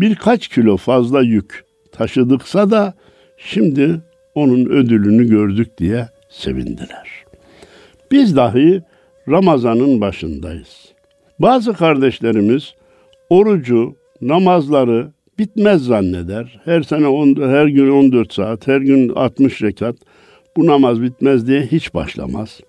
Birkaç 0.00 0.48
kilo 0.48 0.76
fazla 0.76 1.22
yük 1.22 1.64
taşıdıksa 1.92 2.70
da 2.70 2.94
şimdi 3.36 4.00
onun 4.34 4.66
ödülünü 4.66 5.28
gördük 5.28 5.78
diye 5.78 6.08
sevindiler. 6.28 7.24
Biz 8.12 8.36
dahi 8.36 8.82
Ramazan'ın 9.28 10.00
başındayız. 10.00 10.92
Bazı 11.38 11.72
kardeşlerimiz 11.72 12.74
orucu, 13.30 13.96
namazları 14.20 15.10
bitmez 15.38 15.84
zanneder. 15.84 16.60
Her 16.64 16.82
sene 16.82 17.06
on, 17.08 17.34
her 17.36 17.66
gün 17.66 17.90
14 17.90 18.32
saat, 18.32 18.66
her 18.66 18.80
gün 18.80 19.08
60 19.08 19.62
rekat 19.62 19.96
bu 20.56 20.66
namaz 20.66 21.02
bitmez 21.02 21.46
diye 21.46 21.62
hiç 21.62 21.94
başlamaz. 21.94 22.60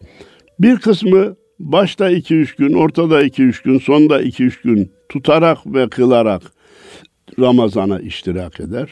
Bir 0.60 0.78
kısmı 0.78 1.36
başta 1.62 2.12
2-3 2.12 2.58
gün, 2.58 2.74
ortada 2.74 3.24
2-3 3.24 3.64
gün, 3.64 3.80
sonda 3.80 4.22
2-3 4.22 4.64
gün 4.64 4.92
tutarak 5.10 5.58
ve 5.66 5.90
kılarak 5.90 6.42
Ramazan'a 7.40 8.00
iştirak 8.00 8.60
eder. 8.60 8.90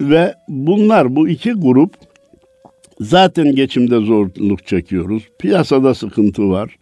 Ve 0.00 0.34
bunlar 0.48 1.16
bu 1.16 1.28
iki 1.28 1.52
grup 1.52 1.94
zaten 3.00 3.54
geçimde 3.54 3.98
zorluk 3.98 4.66
çekiyoruz. 4.66 5.22
Piyasada 5.38 5.94
sıkıntı 5.94 6.50
var. 6.50 6.76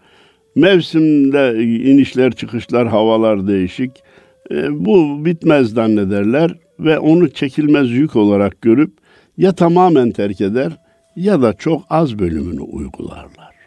Mevsimde 0.54 1.64
inişler 1.64 2.32
çıkışlar 2.32 2.88
havalar 2.88 3.48
değişik. 3.48 3.90
E, 4.50 4.84
bu 4.84 5.24
bitmez 5.24 5.70
zannederler 5.70 6.54
ve 6.80 6.98
onu 6.98 7.30
çekilmez 7.30 7.90
yük 7.90 8.16
olarak 8.16 8.62
görüp 8.62 8.92
ya 9.36 9.52
tamamen 9.52 10.10
terk 10.10 10.40
eder 10.40 10.72
ya 11.16 11.42
da 11.42 11.52
çok 11.52 11.82
az 11.90 12.18
bölümünü 12.18 12.60
uygularlar. 12.60 13.57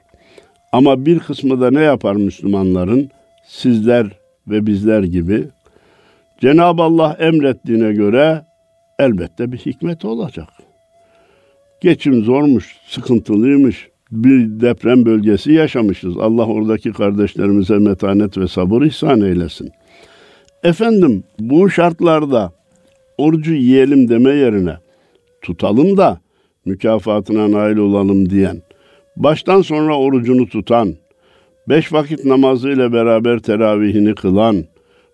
Ama 0.72 1.06
bir 1.06 1.20
kısmı 1.20 1.62
da 1.62 1.72
ne 1.72 1.82
yapar 1.82 2.16
Müslümanların? 2.16 3.10
Sizler 3.48 4.08
ve 4.48 4.66
bizler 4.66 5.04
gibi 5.04 5.48
Cenab-ı 6.42 6.84
Allah 6.84 7.18
emrettiğine 7.20 7.94
göre 7.94 8.46
elbette 9.00 9.52
bir 9.52 9.58
hikmet 9.58 10.06
olacak. 10.06 10.48
Geçim 11.82 12.24
zormuş, 12.24 12.76
sıkıntılıymış. 12.88 13.92
Bir 14.12 14.62
deprem 14.62 15.06
bölgesi 15.06 15.54
yaşamışız. 15.54 16.18
Allah 16.18 16.46
oradaki 16.46 16.92
kardeşlerimize 16.92 17.78
metanet 17.78 18.38
ve 18.38 18.48
sabır 18.48 18.82
ihsan 18.82 19.22
eylesin. 19.22 19.72
Efendim 20.64 21.24
bu 21.40 21.70
şartlarda 21.70 22.52
orucu 23.18 23.54
yiyelim 23.54 24.10
deme 24.10 24.32
yerine 24.32 24.78
tutalım 25.42 25.98
da 25.98 26.20
mükafatına 26.66 27.52
nail 27.52 27.78
olalım 27.78 28.30
diyen, 28.30 28.62
baştan 29.18 29.62
sonra 29.62 29.98
orucunu 29.98 30.48
tutan, 30.50 30.96
beş 31.70 31.94
vakit 31.94 32.26
namazıyla 32.26 32.94
beraber 32.94 33.40
teravihini 33.40 34.16
kılan, 34.16 34.66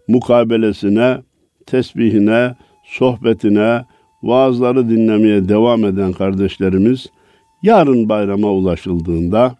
mukabelesine, 0.08 1.18
tesbihine, 1.66 2.56
sohbetine, 2.86 3.86
vaazları 4.24 4.90
dinlemeye 4.90 5.50
devam 5.50 5.86
eden 5.86 6.14
kardeşlerimiz 6.14 7.08
yarın 7.64 8.10
bayrama 8.10 8.52
ulaşıldığında 8.52 9.56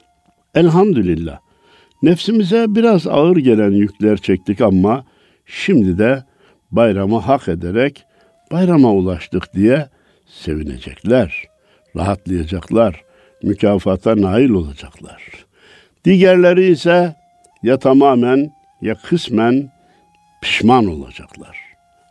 elhamdülillah 0.56 1.40
nefsimize 2.04 2.66
biraz 2.70 3.08
ağır 3.08 3.38
gelen 3.38 3.72
yükler 3.72 4.18
çektik 4.18 4.62
ama 4.62 5.06
şimdi 5.46 5.98
de 5.98 6.24
bayramı 6.72 7.18
hak 7.18 7.48
ederek 7.48 8.04
bayrama 8.52 8.94
ulaştık 8.94 9.54
diye 9.54 9.90
sevinecekler, 10.26 11.44
rahatlayacaklar, 11.96 13.07
mükafata 13.44 14.22
nail 14.22 14.50
olacaklar. 14.50 15.24
Diğerleri 16.06 16.66
ise 16.72 17.16
ya 17.64 17.78
tamamen 17.78 18.52
ya 18.82 18.96
kısmen 18.96 19.72
pişman 20.42 20.86
olacaklar. 20.86 21.58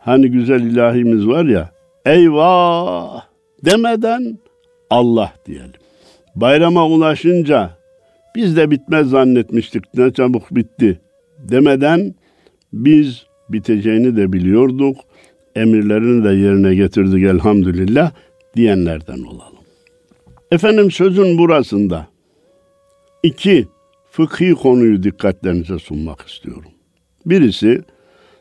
Hani 0.00 0.30
güzel 0.30 0.60
ilahimiz 0.60 1.26
var 1.26 1.44
ya, 1.44 1.70
eyvah 2.06 3.22
demeden 3.64 4.38
Allah 4.90 5.32
diyelim. 5.46 5.72
Bayrama 6.36 6.86
ulaşınca 6.86 7.70
biz 8.34 8.56
de 8.56 8.70
bitmez 8.70 9.08
zannetmiştik 9.08 9.94
ne 9.94 10.12
çabuk 10.12 10.54
bitti 10.54 11.00
demeden 11.38 12.14
biz 12.72 13.26
biteceğini 13.48 14.16
de 14.16 14.32
biliyorduk. 14.32 14.96
Emirlerini 15.54 16.24
de 16.24 16.28
yerine 16.28 16.74
getirdik 16.74 17.24
elhamdülillah 17.24 18.12
diyenlerden 18.56 19.22
olalım. 19.22 19.55
Efendim 20.50 20.90
sözün 20.90 21.38
burasında 21.38 22.06
iki 23.22 23.66
fıkhi 24.10 24.54
konuyu 24.54 25.02
dikkatlerinize 25.02 25.78
sunmak 25.78 26.28
istiyorum. 26.28 26.70
Birisi 27.26 27.82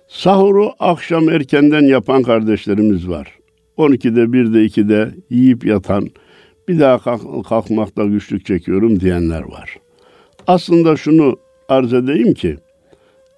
sahuru 0.07 0.71
akşam 0.79 1.29
erkenden 1.29 1.83
yapan 1.83 2.23
kardeşlerimiz 2.23 3.09
var. 3.09 3.39
12'de 3.77 4.21
1'de 4.21 4.65
2'de 4.65 5.11
yiyip 5.29 5.65
yatan 5.65 6.09
bir 6.67 6.79
daha 6.79 6.99
kalk, 6.99 7.45
kalkmakta 7.45 8.05
güçlük 8.05 8.45
çekiyorum 8.45 8.99
diyenler 8.99 9.41
var. 9.41 9.77
Aslında 10.47 10.95
şunu 10.95 11.37
arz 11.69 11.93
edeyim 11.93 12.33
ki 12.33 12.57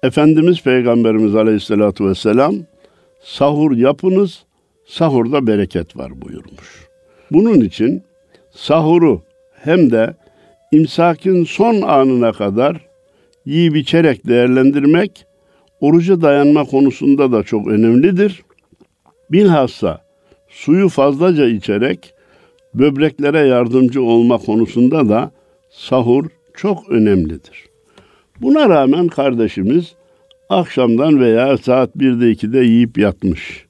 Efendimiz 0.02 0.62
Peygamberimiz 0.62 1.34
Aleyhisselatü 1.34 2.04
Vesselam 2.04 2.54
sahur 3.22 3.76
yapınız, 3.76 4.44
sahurda 4.86 5.46
bereket 5.46 5.96
var 5.96 6.22
buyurmuş. 6.22 6.88
Bunun 7.30 7.60
için 7.60 8.02
sahuru 8.58 9.22
hem 9.52 9.90
de 9.90 10.14
imsakin 10.72 11.44
son 11.44 11.82
anına 11.82 12.32
kadar 12.32 12.86
yiyip 13.46 13.76
içerek 13.76 14.26
değerlendirmek 14.26 15.26
oruca 15.80 16.20
dayanma 16.20 16.64
konusunda 16.64 17.32
da 17.32 17.42
çok 17.42 17.68
önemlidir. 17.68 18.42
Bilhassa 19.30 20.00
suyu 20.48 20.88
fazlaca 20.88 21.46
içerek 21.46 22.14
böbreklere 22.74 23.38
yardımcı 23.38 24.02
olma 24.02 24.38
konusunda 24.38 25.08
da 25.08 25.30
sahur 25.70 26.26
çok 26.56 26.88
önemlidir. 26.88 27.66
Buna 28.40 28.68
rağmen 28.68 29.08
kardeşimiz 29.08 29.94
akşamdan 30.48 31.20
veya 31.20 31.58
saat 31.58 31.96
1'de 31.96 32.32
2'de 32.32 32.58
yiyip 32.58 32.98
yatmış. 32.98 33.66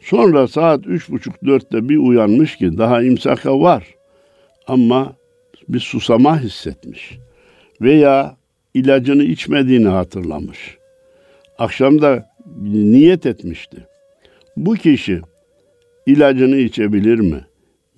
Sonra 0.00 0.48
saat 0.48 0.86
3.30-4'te 0.86 1.88
bir 1.88 1.96
uyanmış 1.96 2.56
ki 2.56 2.78
daha 2.78 3.02
imsaka 3.02 3.60
var 3.60 3.99
ama 4.66 5.12
bir 5.68 5.80
susama 5.80 6.40
hissetmiş. 6.40 7.18
Veya 7.80 8.36
ilacını 8.74 9.22
içmediğini 9.22 9.88
hatırlamış. 9.88 10.76
Akşamda 11.58 12.30
niyet 12.62 13.26
etmişti. 13.26 13.86
Bu 14.56 14.74
kişi 14.74 15.20
ilacını 16.06 16.56
içebilir 16.56 17.18
mi? 17.18 17.44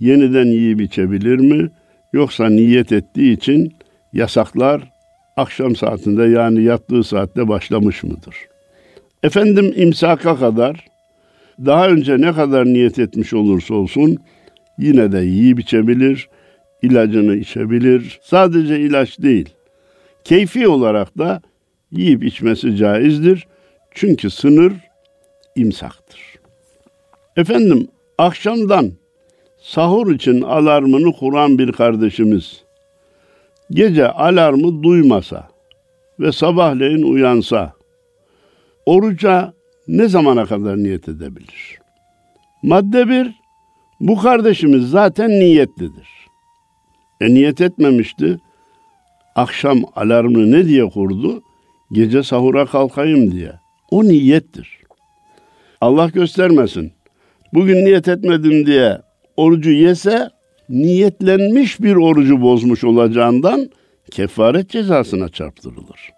Yeniden 0.00 0.46
yiyip 0.46 0.80
içebilir 0.80 1.36
mi? 1.36 1.70
Yoksa 2.12 2.48
niyet 2.48 2.92
ettiği 2.92 3.32
için 3.32 3.72
yasaklar 4.12 4.92
akşam 5.36 5.76
saatinde 5.76 6.22
yani 6.24 6.62
yattığı 6.62 7.04
saatte 7.04 7.48
başlamış 7.48 8.02
mıdır? 8.02 8.36
Efendim 9.22 9.72
imsaka 9.76 10.36
kadar 10.36 10.86
daha 11.64 11.88
önce 11.88 12.20
ne 12.20 12.32
kadar 12.32 12.64
niyet 12.64 12.98
etmiş 12.98 13.34
olursa 13.34 13.74
olsun 13.74 14.18
yine 14.78 15.12
de 15.12 15.18
yiyip 15.18 15.60
içebilir, 15.60 16.28
ilacını 16.82 17.36
içebilir. 17.36 18.20
Sadece 18.22 18.80
ilaç 18.80 19.18
değil, 19.18 19.48
keyfi 20.24 20.68
olarak 20.68 21.18
da 21.18 21.42
yiyip 21.90 22.24
içmesi 22.24 22.76
caizdir. 22.76 23.46
Çünkü 23.94 24.30
sınır 24.30 24.72
imsaktır. 25.56 26.20
Efendim 27.36 27.88
akşamdan 28.18 28.92
sahur 29.60 30.14
için 30.14 30.42
alarmını 30.42 31.12
kuran 31.12 31.58
bir 31.58 31.72
kardeşimiz 31.72 32.64
gece 33.70 34.08
alarmı 34.08 34.82
duymasa 34.82 35.48
ve 36.20 36.32
sabahleyin 36.32 37.02
uyansa 37.02 37.72
oruca 38.86 39.52
ne 39.88 40.08
zamana 40.08 40.46
kadar 40.46 40.76
niyet 40.76 41.08
edebilir? 41.08 41.78
Madde 42.62 43.08
bir, 43.08 43.34
bu 44.00 44.18
kardeşimiz 44.18 44.90
zaten 44.90 45.30
niyetlidir. 45.30 46.21
E 47.22 47.34
niyet 47.34 47.60
etmemişti. 47.60 48.36
Akşam 49.36 49.82
alarmını 49.96 50.52
ne 50.52 50.64
diye 50.64 50.88
kurdu? 50.88 51.42
Gece 51.92 52.22
sahura 52.22 52.66
kalkayım 52.66 53.32
diye. 53.32 53.52
O 53.90 54.04
niyettir. 54.04 54.78
Allah 55.80 56.08
göstermesin. 56.08 56.92
Bugün 57.52 57.84
niyet 57.84 58.08
etmedim 58.08 58.66
diye 58.66 58.98
orucu 59.36 59.70
yese 59.70 60.28
niyetlenmiş 60.68 61.80
bir 61.80 61.96
orucu 61.96 62.42
bozmuş 62.42 62.84
olacağından 62.84 63.70
kefaret 64.10 64.70
cezasına 64.70 65.28
çarptırılır. 65.28 66.10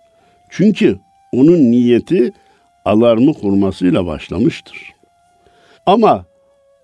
Çünkü 0.51 0.99
onun 1.33 1.59
niyeti 1.59 2.33
alarmı 2.85 3.35
kurmasıyla 3.35 4.07
başlamıştır. 4.07 4.93
Ama 5.87 6.27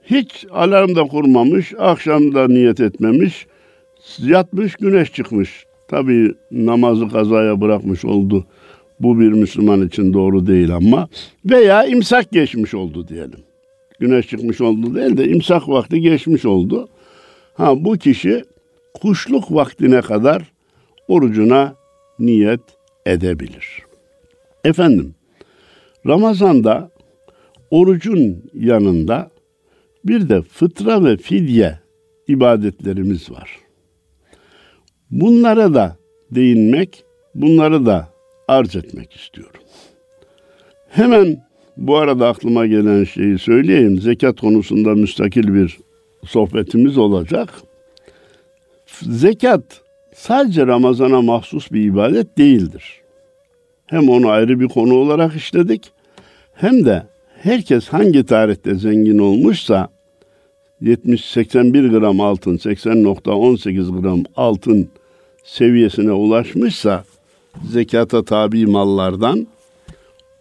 hiç 0.04 0.46
alarm 0.52 0.96
da 0.96 1.04
kurmamış, 1.04 1.72
akşamda 1.78 2.48
niyet 2.48 2.80
etmemiş, 2.80 3.46
yatmış 4.18 4.74
güneş 4.74 5.12
çıkmış. 5.12 5.64
Tabii 5.88 6.34
namazı 6.50 7.08
kazaya 7.08 7.60
bırakmış 7.60 8.04
oldu. 8.04 8.46
Bu 9.00 9.20
bir 9.20 9.32
Müslüman 9.32 9.86
için 9.86 10.12
doğru 10.12 10.46
değil 10.46 10.74
ama 10.74 11.08
veya 11.44 11.84
imsak 11.84 12.30
geçmiş 12.30 12.74
oldu 12.74 13.08
diyelim. 13.08 13.40
Güneş 14.00 14.28
çıkmış 14.28 14.60
oldu 14.60 14.94
değil 14.94 15.16
de 15.16 15.28
imsak 15.28 15.68
vakti 15.68 16.00
geçmiş 16.00 16.44
oldu. 16.44 16.88
Ha 17.54 17.84
bu 17.84 17.92
kişi 17.92 18.44
kuşluk 18.94 19.54
vaktine 19.54 20.00
kadar 20.00 20.52
orucuna 21.08 21.74
niyet 22.18 22.60
edebilir. 23.06 23.82
Efendim, 24.64 25.14
Ramazan'da 26.06 26.90
orucun 27.70 28.42
yanında 28.54 29.30
bir 30.04 30.28
de 30.28 30.42
fıtra 30.42 31.04
ve 31.04 31.16
fidye 31.16 31.78
ibadetlerimiz 32.28 33.30
var. 33.30 33.59
Bunlara 35.10 35.74
da 35.74 35.96
değinmek, 36.30 37.04
bunları 37.34 37.86
da 37.86 38.08
arz 38.48 38.76
etmek 38.76 39.12
istiyorum. 39.12 39.60
Hemen 40.88 41.44
bu 41.76 41.96
arada 41.96 42.28
aklıma 42.28 42.66
gelen 42.66 43.04
şeyi 43.04 43.38
söyleyeyim. 43.38 44.00
Zekat 44.00 44.40
konusunda 44.40 44.94
müstakil 44.94 45.54
bir 45.54 45.78
sohbetimiz 46.26 46.98
olacak. 46.98 47.48
Zekat 49.02 49.62
sadece 50.14 50.66
Ramazan'a 50.66 51.22
mahsus 51.22 51.72
bir 51.72 51.84
ibadet 51.84 52.38
değildir. 52.38 53.00
Hem 53.86 54.08
onu 54.08 54.28
ayrı 54.28 54.60
bir 54.60 54.68
konu 54.68 54.94
olarak 54.94 55.36
işledik 55.36 55.92
hem 56.54 56.84
de 56.84 57.02
herkes 57.42 57.88
hangi 57.88 58.26
tarihte 58.26 58.74
zengin 58.74 59.18
olmuşsa 59.18 59.88
70-81 60.82 61.98
gram 61.98 62.20
altın, 62.20 62.56
80.18 62.56 64.00
gram 64.00 64.22
altın 64.36 64.88
seviyesine 65.44 66.12
ulaşmışsa 66.12 67.04
zekata 67.70 68.24
tabi 68.24 68.66
mallardan 68.66 69.46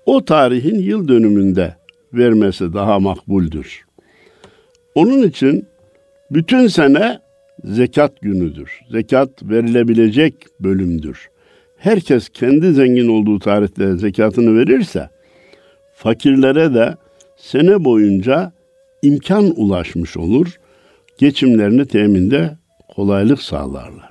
o 0.06 0.26
tarihin 0.26 0.80
yıl 0.80 1.08
dönümünde 1.08 1.76
vermesi 2.14 2.74
daha 2.74 3.00
makbuldür. 3.00 3.86
Onun 4.96 5.22
için 5.24 5.66
bütün 6.32 6.68
sene 6.68 7.20
zekat 7.64 8.22
günüdür. 8.22 8.80
Zekat 8.92 9.30
verilebilecek 9.44 10.34
bölümdür. 10.60 11.30
Herkes 11.78 12.30
kendi 12.30 12.74
zengin 12.74 13.08
olduğu 13.08 13.40
tarihte 13.40 13.98
zekatını 13.98 14.60
verirse 14.60 15.10
fakirlere 15.94 16.74
de 16.74 16.96
sene 17.38 17.84
boyunca 17.84 18.52
imkan 19.02 19.54
ulaşmış 19.56 20.18
olur. 20.18 20.60
Geçimlerini 21.18 21.86
teminde 21.86 22.58
kolaylık 22.96 23.42
sağlarlar. 23.42 24.09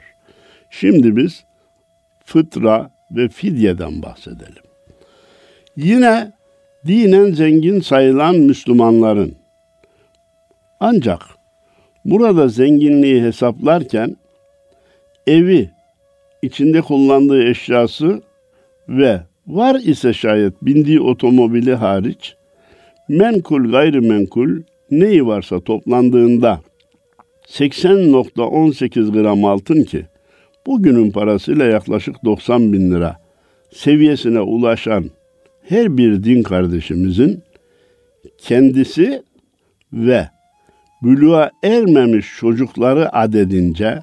Şimdi 0.71 1.17
biz 1.17 1.45
fıtra 2.25 2.91
ve 3.11 3.29
fidyeden 3.29 4.03
bahsedelim. 4.03 4.63
Yine 5.77 6.33
dinen 6.87 7.33
zengin 7.33 7.81
sayılan 7.81 8.37
Müslümanların 8.37 9.35
ancak 10.81 11.23
burada 12.05 12.49
zenginliği 12.49 13.23
hesaplarken 13.23 14.17
evi, 15.27 15.71
içinde 16.43 16.81
kullandığı 16.81 17.43
eşyası 17.43 18.23
ve 18.89 19.21
var 19.47 19.75
ise 19.75 20.13
şayet 20.13 20.63
bindiği 20.63 21.01
otomobili 21.01 21.75
hariç 21.75 22.35
menkul 23.09 23.71
gayrimenkul 23.71 24.63
neyi 24.91 25.27
varsa 25.27 25.61
toplandığında 25.61 26.61
80.18 27.47 29.13
gram 29.13 29.45
altın 29.45 29.83
ki 29.83 30.07
bugünün 30.69 31.11
parasıyla 31.11 31.65
yaklaşık 31.65 32.25
90 32.25 32.73
bin 32.73 32.91
lira. 32.91 33.17
Seviyesine 33.73 34.41
ulaşan 34.41 35.11
her 35.69 35.97
bir 35.97 36.25
din 36.25 36.43
kardeşimizin 36.43 37.43
kendisi 38.39 39.23
ve 39.93 40.29
buluğa 41.03 41.51
ermemiş 41.63 42.27
çocukları 42.39 43.17
adedince 43.17 44.01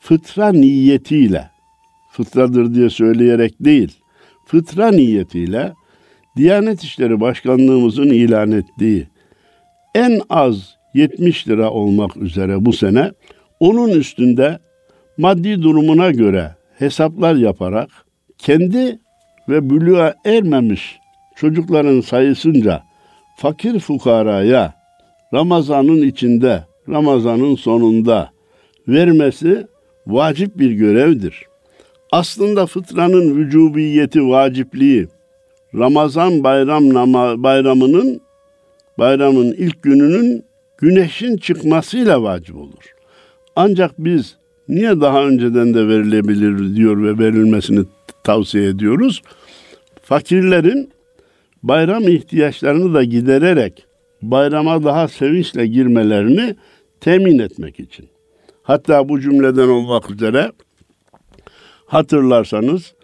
fıtra 0.00 0.52
niyetiyle, 0.52 1.50
fıtradır 2.12 2.74
diye 2.74 2.90
söyleyerek 2.90 3.54
değil, 3.60 3.96
fıtra 4.46 4.90
niyetiyle 4.90 5.72
Diyanet 6.36 6.84
İşleri 6.84 7.20
Başkanlığımızın 7.20 8.08
ilan 8.08 8.52
ettiği 8.52 9.08
en 9.94 10.20
az 10.30 10.76
70 10.94 11.48
lira 11.48 11.70
olmak 11.70 12.16
üzere 12.16 12.64
bu 12.64 12.72
sene 12.72 13.12
onun 13.60 13.88
üstünde 13.88 14.58
maddi 15.18 15.62
durumuna 15.62 16.10
göre 16.10 16.50
hesaplar 16.78 17.34
yaparak 17.34 17.90
kendi 18.38 18.98
ve 19.48 19.70
bülüğa 19.70 20.14
ermemiş 20.24 20.98
çocukların 21.36 22.00
sayısınca 22.00 22.82
fakir 23.36 23.78
fukaraya 23.78 24.74
Ramazan'ın 25.34 26.02
içinde, 26.02 26.64
Ramazan'ın 26.88 27.54
sonunda 27.54 28.30
vermesi 28.88 29.66
vacip 30.06 30.58
bir 30.58 30.70
görevdir. 30.70 31.42
Aslında 32.12 32.66
fıtranın 32.66 33.36
vücubiyeti, 33.36 34.28
vacipliği 34.28 35.08
Ramazan 35.74 36.44
bayram 36.44 36.94
nama, 36.94 37.42
bayramının 37.42 38.20
bayramın 38.98 39.52
ilk 39.52 39.82
gününün 39.82 40.44
güneşin 40.78 41.36
çıkmasıyla 41.36 42.22
vacip 42.22 42.56
olur. 42.56 42.94
Ancak 43.56 43.94
biz 43.98 44.36
niye 44.68 45.00
daha 45.00 45.24
önceden 45.24 45.74
de 45.74 45.88
verilebilir 45.88 46.76
diyor 46.76 47.02
ve 47.02 47.18
verilmesini 47.18 47.84
tavsiye 48.24 48.68
ediyoruz? 48.68 49.22
Fakirlerin 50.02 50.90
bayram 51.62 52.08
ihtiyaçlarını 52.08 52.94
da 52.94 53.04
gidererek 53.04 53.86
bayrama 54.22 54.84
daha 54.84 55.08
sevinçle 55.08 55.66
girmelerini 55.66 56.56
temin 57.00 57.38
etmek 57.38 57.80
için. 57.80 58.08
Hatta 58.62 59.08
bu 59.08 59.20
cümleden 59.20 59.68
olmak 59.68 60.10
üzere 60.10 60.52
hatırlarsanız 61.86 62.94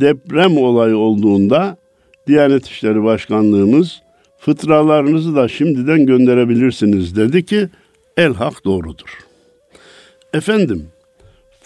deprem 0.00 0.58
olayı 0.58 0.96
olduğunda 0.96 1.76
Diyanet 2.26 2.66
İşleri 2.66 3.04
Başkanlığımız 3.04 4.02
fıtralarınızı 4.38 5.36
da 5.36 5.48
şimdiden 5.48 6.06
gönderebilirsiniz 6.06 7.16
dedi 7.16 7.44
ki 7.44 7.68
el 8.16 8.34
hak 8.34 8.64
doğrudur. 8.64 9.18
Efendim 10.32 10.86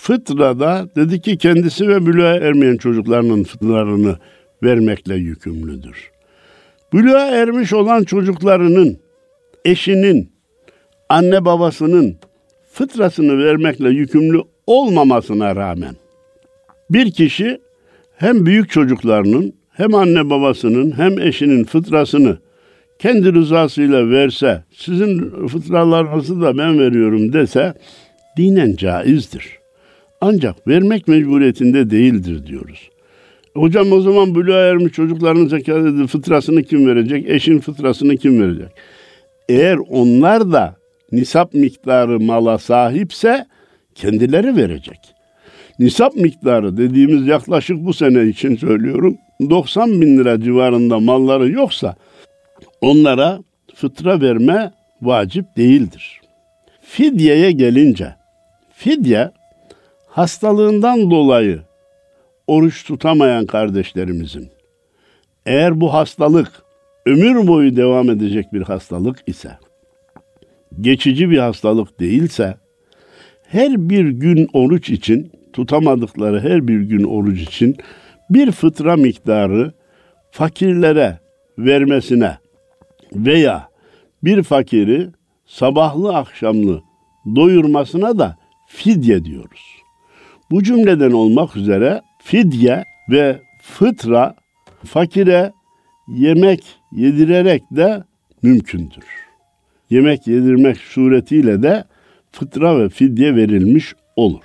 fıtrada 0.08 0.88
dedi 0.96 1.20
ki 1.20 1.38
kendisi 1.38 1.88
ve 1.88 2.06
bülüğe 2.06 2.36
ermeyen 2.36 2.76
çocuklarının 2.76 3.44
fıtralarını 3.44 4.16
vermekle 4.62 5.14
yükümlüdür. 5.14 6.10
Bülüğe 6.92 7.18
ermiş 7.18 7.72
olan 7.72 8.04
çocuklarının, 8.04 8.98
eşinin, 9.64 10.32
anne 11.08 11.44
babasının 11.44 12.16
fıtrasını 12.72 13.44
vermekle 13.44 13.88
yükümlü 13.88 14.42
olmamasına 14.66 15.56
rağmen 15.56 15.94
bir 16.90 17.10
kişi 17.10 17.60
hem 18.16 18.46
büyük 18.46 18.70
çocuklarının 18.70 19.52
hem 19.70 19.94
anne 19.94 20.30
babasının 20.30 20.98
hem 20.98 21.18
eşinin 21.18 21.64
fıtrasını 21.64 22.38
kendi 22.98 23.34
rızasıyla 23.34 24.10
verse, 24.10 24.64
sizin 24.72 25.46
fıtralarınızı 25.46 26.40
da 26.40 26.58
ben 26.58 26.78
veriyorum 26.78 27.32
dese 27.32 27.74
dinen 28.36 28.76
caizdir. 28.76 29.57
Ancak 30.20 30.68
vermek 30.68 31.08
mecburiyetinde 31.08 31.90
değildir 31.90 32.46
diyoruz. 32.46 32.90
Hocam 33.54 33.92
o 33.92 34.00
zaman 34.00 34.34
buluğa 34.34 34.58
ermiş 34.58 34.92
çocukların 34.92 35.46
zekat 35.46 36.08
fıtrasını 36.08 36.62
kim 36.62 36.86
verecek? 36.86 37.30
Eşin 37.30 37.58
fıtrasını 37.58 38.16
kim 38.16 38.42
verecek? 38.42 38.68
Eğer 39.48 39.78
onlar 39.88 40.52
da 40.52 40.76
nisap 41.12 41.54
miktarı 41.54 42.20
mala 42.20 42.58
sahipse 42.58 43.46
kendileri 43.94 44.56
verecek. 44.56 44.98
Nisap 45.78 46.16
miktarı 46.16 46.76
dediğimiz 46.76 47.26
yaklaşık 47.26 47.76
bu 47.84 47.92
sene 47.92 48.24
için 48.24 48.56
söylüyorum 48.56 49.16
90 49.50 50.00
bin 50.00 50.18
lira 50.18 50.40
civarında 50.40 51.00
malları 51.00 51.50
yoksa 51.50 51.96
onlara 52.80 53.38
fıtra 53.74 54.20
verme 54.20 54.72
vacip 55.02 55.56
değildir. 55.56 56.20
Fidyeye 56.82 57.52
gelince 57.52 58.14
fidye 58.72 59.30
hastalığından 60.18 61.10
dolayı 61.10 61.60
oruç 62.46 62.84
tutamayan 62.84 63.46
kardeşlerimizin 63.46 64.48
eğer 65.46 65.80
bu 65.80 65.94
hastalık 65.94 66.62
ömür 67.06 67.46
boyu 67.46 67.76
devam 67.76 68.10
edecek 68.10 68.52
bir 68.52 68.62
hastalık 68.62 69.18
ise 69.26 69.58
geçici 70.80 71.30
bir 71.30 71.38
hastalık 71.38 72.00
değilse 72.00 72.54
her 73.48 73.88
bir 73.90 74.08
gün 74.08 74.48
oruç 74.52 74.90
için 74.90 75.32
tutamadıkları 75.52 76.40
her 76.40 76.68
bir 76.68 76.80
gün 76.80 77.04
oruç 77.04 77.42
için 77.42 77.76
bir 78.30 78.52
fıtra 78.52 78.96
miktarı 78.96 79.72
fakirlere 80.30 81.18
vermesine 81.58 82.38
veya 83.12 83.68
bir 84.24 84.42
fakiri 84.42 85.08
sabahlı 85.46 86.16
akşamlı 86.16 86.82
doyurmasına 87.36 88.18
da 88.18 88.36
fidye 88.68 89.24
diyoruz. 89.24 89.78
Bu 90.50 90.62
cümleden 90.62 91.10
olmak 91.10 91.56
üzere 91.56 92.02
fidye 92.22 92.84
ve 93.10 93.38
fıtra 93.62 94.34
fakire 94.84 95.52
yemek 96.08 96.64
yedirerek 96.92 97.62
de 97.70 98.02
mümkündür. 98.42 99.04
Yemek 99.90 100.26
yedirmek 100.26 100.76
suretiyle 100.76 101.62
de 101.62 101.84
fıtra 102.32 102.78
ve 102.78 102.88
fidye 102.88 103.36
verilmiş 103.36 103.94
olur. 104.16 104.44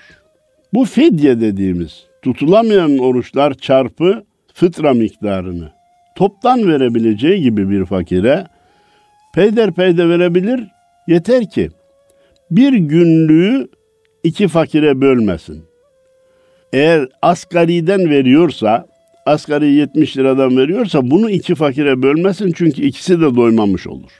Bu 0.73 0.85
fidye 0.85 1.41
dediğimiz 1.41 2.03
tutulamayan 2.21 2.97
oruçlar 2.97 3.53
çarpı 3.53 4.23
fıtra 4.53 4.93
miktarını 4.93 5.71
toptan 6.15 6.67
verebileceği 6.67 7.41
gibi 7.41 7.69
bir 7.69 7.85
fakire 7.85 8.47
peyderpeyde 9.33 10.09
verebilir 10.09 10.67
yeter 11.07 11.49
ki 11.49 11.69
bir 12.51 12.73
günlüğü 12.73 13.67
iki 14.23 14.47
fakire 14.47 15.01
bölmesin. 15.01 15.72
Eğer 16.73 17.07
asgariden 17.21 18.09
veriyorsa, 18.09 18.85
asgari 19.25 19.71
70 19.71 20.17
liradan 20.17 20.57
veriyorsa 20.57 21.11
bunu 21.11 21.29
iki 21.29 21.55
fakire 21.55 22.01
bölmesin 22.01 22.51
çünkü 22.51 22.81
ikisi 22.81 23.21
de 23.21 23.35
doymamış 23.35 23.87
olur. 23.87 24.11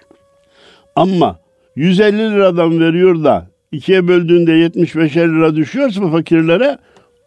Ama 0.95 1.39
150 1.75 2.17
liradan 2.17 2.79
veriyor 2.79 3.23
da 3.23 3.47
ikiye 3.71 4.07
böldüğünde 4.07 4.51
75 4.51 5.17
lira 5.17 5.55
düşüyorsa 5.55 6.11
fakirlere 6.11 6.77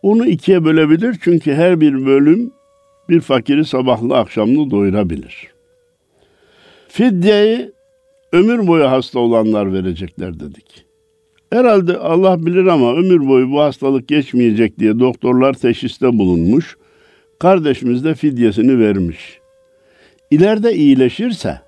onu 0.02 0.26
ikiye 0.26 0.64
bölebilir 0.64 1.16
çünkü 1.20 1.54
her 1.54 1.80
bir 1.80 2.06
bölüm 2.06 2.50
bir 3.08 3.20
fakiri 3.20 3.64
sabahlı 3.64 4.16
akşamlı 4.16 4.70
doyurabilir. 4.70 5.48
Fidyeyi 6.88 7.72
ömür 8.32 8.66
boyu 8.66 8.90
hasta 8.90 9.18
olanlar 9.18 9.72
verecekler 9.72 10.40
dedik. 10.40 10.85
Herhalde 11.56 11.98
Allah 11.98 12.46
bilir 12.46 12.66
ama 12.66 12.94
ömür 12.96 13.28
boyu 13.28 13.50
bu 13.50 13.60
hastalık 13.60 14.08
geçmeyecek 14.08 14.78
diye 14.78 14.98
doktorlar 14.98 15.52
teşhiste 15.52 16.18
bulunmuş. 16.18 16.76
Kardeşimiz 17.40 18.04
de 18.04 18.14
fidyesini 18.14 18.78
vermiş. 18.78 19.38
İleride 20.30 20.74
iyileşirse 20.74 21.60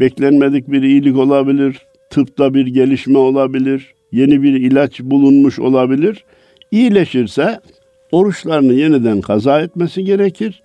beklenmedik 0.00 0.70
bir 0.70 0.82
iyilik 0.82 1.16
olabilir, 1.16 1.82
tıpta 2.10 2.54
bir 2.54 2.66
gelişme 2.66 3.18
olabilir, 3.18 3.94
yeni 4.12 4.42
bir 4.42 4.52
ilaç 4.52 5.00
bulunmuş 5.00 5.58
olabilir. 5.58 6.24
İyileşirse 6.70 7.60
oruçlarını 8.12 8.72
yeniden 8.72 9.20
kaza 9.20 9.60
etmesi 9.60 10.04
gerekir. 10.04 10.62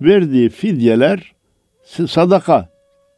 Verdiği 0.00 0.48
fidyeler 0.48 1.32
sadaka 2.06 2.68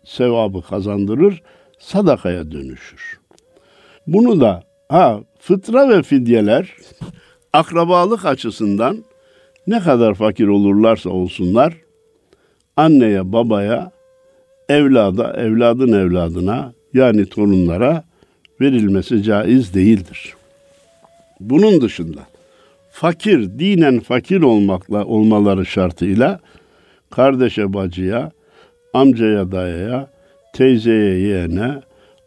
sevabı 0.05 0.63
kazandırır, 0.63 1.43
sadakaya 1.79 2.51
dönüşür. 2.51 3.26
Bunu 4.07 4.41
da 4.41 4.63
ha 4.89 5.21
fıtra 5.39 5.89
ve 5.89 6.03
fidyeler 6.03 6.75
akrabalık 7.53 8.25
açısından 8.25 9.05
ne 9.67 9.81
kadar 9.81 10.15
fakir 10.15 10.47
olurlarsa 10.47 11.11
olsunlar 11.11 11.75
anneye, 12.77 13.33
babaya, 13.33 13.91
evlada, 14.69 15.33
evladın 15.37 15.93
evladına 15.93 16.73
yani 16.95 17.27
torunlara 17.27 18.05
verilmesi 18.61 19.23
caiz 19.23 19.75
değildir. 19.75 20.35
Bunun 21.41 21.81
dışında 21.81 22.21
fakir, 22.91 23.59
dinen 23.59 24.01
fakir 24.01 24.41
olmakla 24.41 25.05
olmaları 25.05 25.67
şartıyla 25.67 26.41
kardeşe 27.11 27.73
bacıya, 27.73 28.33
amcaya 28.95 29.53
dayaya, 29.53 30.09
teyzeye 30.53 31.19
yeğene, 31.19 31.83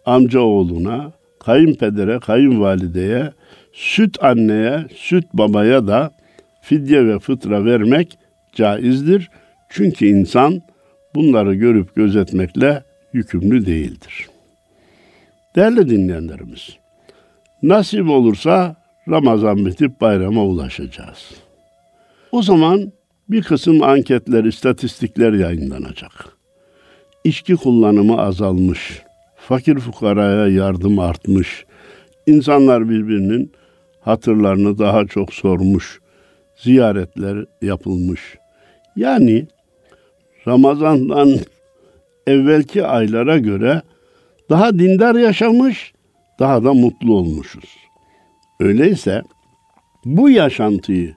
amca 0.06 0.40
oğluna, 0.40 1.12
kayınpedere, 1.40 2.20
kayınvalideye, 2.20 3.32
süt 3.74 4.24
anneye, 4.24 4.86
süt 4.96 5.26
babaya 5.34 5.88
da 5.88 6.12
fidye 6.62 7.06
ve 7.06 7.20
fıtra 7.20 7.66
vermek 7.66 8.18
caizdir. 8.56 9.30
Çünkü 9.70 10.06
insan 10.06 10.62
bunları 11.16 11.56
görüp 11.56 11.96
gözetmekle 11.96 12.84
yükümlü 13.14 13.66
değildir. 13.66 14.28
Değerli 15.56 15.90
dinleyenlerimiz, 15.90 16.78
nasip 17.64 18.10
olursa 18.10 18.76
Ramazan 19.10 19.66
bitip 19.66 20.02
bayrama 20.02 20.46
ulaşacağız. 20.46 21.32
O 22.32 22.42
zaman 22.42 22.92
bir 23.30 23.44
kısım 23.44 23.84
anketler, 23.84 24.44
istatistikler 24.44 25.34
yayınlanacak. 25.34 26.12
İçki 27.24 27.56
kullanımı 27.56 28.22
azalmış, 28.22 29.02
fakir 29.50 29.80
fukaraya 29.80 30.48
yardım 30.48 31.00
artmış, 31.00 31.66
insanlar 32.28 32.90
birbirinin 32.90 33.52
hatırlarını 34.02 34.78
daha 34.78 35.06
çok 35.06 35.34
sormuş, 35.34 36.00
ziyaretler 36.56 37.46
yapılmış. 37.62 38.22
Yani 38.96 39.48
Ramazan'dan 40.48 41.36
evvelki 42.28 42.86
aylara 42.86 43.38
göre 43.38 43.82
daha 44.50 44.80
dindar 44.80 45.16
yaşamış, 45.16 45.94
daha 46.40 46.64
da 46.64 46.74
mutlu 46.74 47.14
olmuşuz. 47.14 47.78
Öyleyse 48.60 49.22
bu 50.06 50.30
yaşantıyı 50.30 51.16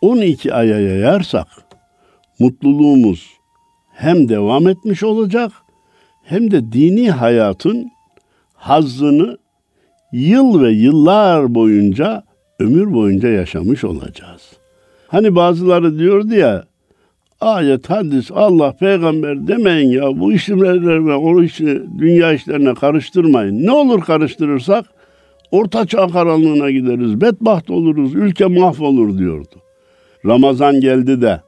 12 0.00 0.54
aya 0.54 0.80
yayarsak 0.80 1.48
mutluluğumuz 2.38 3.30
hem 3.92 4.28
devam 4.28 4.68
etmiş 4.68 5.02
olacak 5.02 5.52
hem 6.28 6.50
de 6.50 6.72
dini 6.72 7.10
hayatın 7.10 7.90
hazzını 8.54 9.38
yıl 10.12 10.62
ve 10.62 10.70
yıllar 10.70 11.54
boyunca 11.54 12.22
ömür 12.58 12.92
boyunca 12.92 13.28
yaşamış 13.28 13.84
olacağız. 13.84 14.42
Hani 15.06 15.34
bazıları 15.34 15.98
diyordu 15.98 16.34
ya 16.34 16.64
ayet, 17.40 17.90
hadis, 17.90 18.30
Allah, 18.30 18.72
peygamber 18.72 19.48
demeyin 19.48 19.90
ya 19.90 20.20
bu 20.20 20.32
işlerle 20.32 21.14
o 21.14 21.42
işi 21.42 21.82
dünya 21.98 22.32
işlerine 22.32 22.74
karıştırmayın. 22.74 23.66
Ne 23.66 23.70
olur 23.72 24.00
karıştırırsak 24.00 24.84
orta 25.50 25.86
çağ 25.86 26.06
karanlığına 26.06 26.70
gideriz, 26.70 27.20
bedbaht 27.20 27.70
oluruz, 27.70 28.14
ülke 28.14 28.46
mahvolur 28.46 29.18
diyordu. 29.18 29.56
Ramazan 30.26 30.80
geldi 30.80 31.22
de 31.22 31.40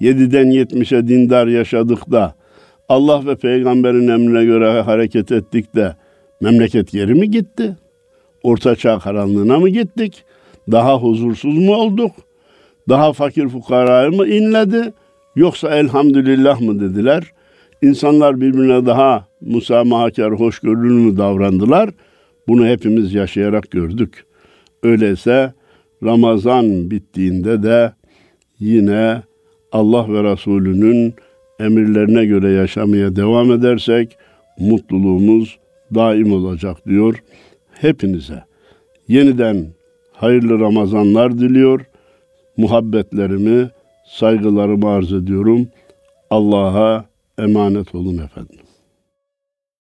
7'den 0.00 0.46
70'e 0.46 1.08
dindar 1.08 1.46
yaşadık 1.46 2.12
da 2.12 2.34
Allah 2.88 3.26
ve 3.26 3.36
peygamberin 3.36 4.08
emrine 4.08 4.44
göre 4.44 4.80
hareket 4.80 5.32
ettik 5.32 5.74
de 5.74 5.96
memleket 6.40 6.92
geri 6.92 7.14
mi 7.14 7.30
gitti? 7.30 7.76
Orta 8.42 8.76
çağ 8.76 8.98
karanlığına 8.98 9.58
mı 9.58 9.68
gittik? 9.68 10.24
Daha 10.72 10.98
huzursuz 10.98 11.58
mu 11.58 11.74
olduk? 11.74 12.12
Daha 12.88 13.12
fakir 13.12 13.48
fukaraya 13.48 14.10
mı 14.10 14.26
inledi? 14.26 14.92
Yoksa 15.36 15.76
elhamdülillah 15.76 16.60
mı 16.60 16.80
dediler? 16.80 17.24
İnsanlar 17.82 18.40
birbirine 18.40 18.86
daha 18.86 19.26
musamahakar, 19.40 20.32
hoşgörülü 20.32 20.92
mü 20.92 21.16
davrandılar? 21.16 21.90
Bunu 22.48 22.66
hepimiz 22.66 23.14
yaşayarak 23.14 23.70
gördük. 23.70 24.24
Öyleyse 24.82 25.52
Ramazan 26.02 26.90
bittiğinde 26.90 27.62
de 27.62 27.92
yine 28.58 29.22
Allah 29.72 30.12
ve 30.12 30.22
Resulünün 30.32 31.14
emirlerine 31.60 32.24
göre 32.24 32.52
yaşamaya 32.52 33.16
devam 33.16 33.52
edersek 33.52 34.16
mutluluğumuz 34.58 35.58
daim 35.94 36.32
olacak 36.32 36.86
diyor 36.86 37.22
hepinize. 37.72 38.44
Yeniden 39.08 39.66
hayırlı 40.12 40.60
Ramazanlar 40.60 41.38
diliyor. 41.38 41.80
Muhabbetlerimi, 42.56 43.70
saygılarımı 44.06 44.88
arz 44.88 45.12
ediyorum. 45.12 45.68
Allah'a 46.30 47.04
emanet 47.38 47.94
olun 47.94 48.18
efendim. 48.18 48.63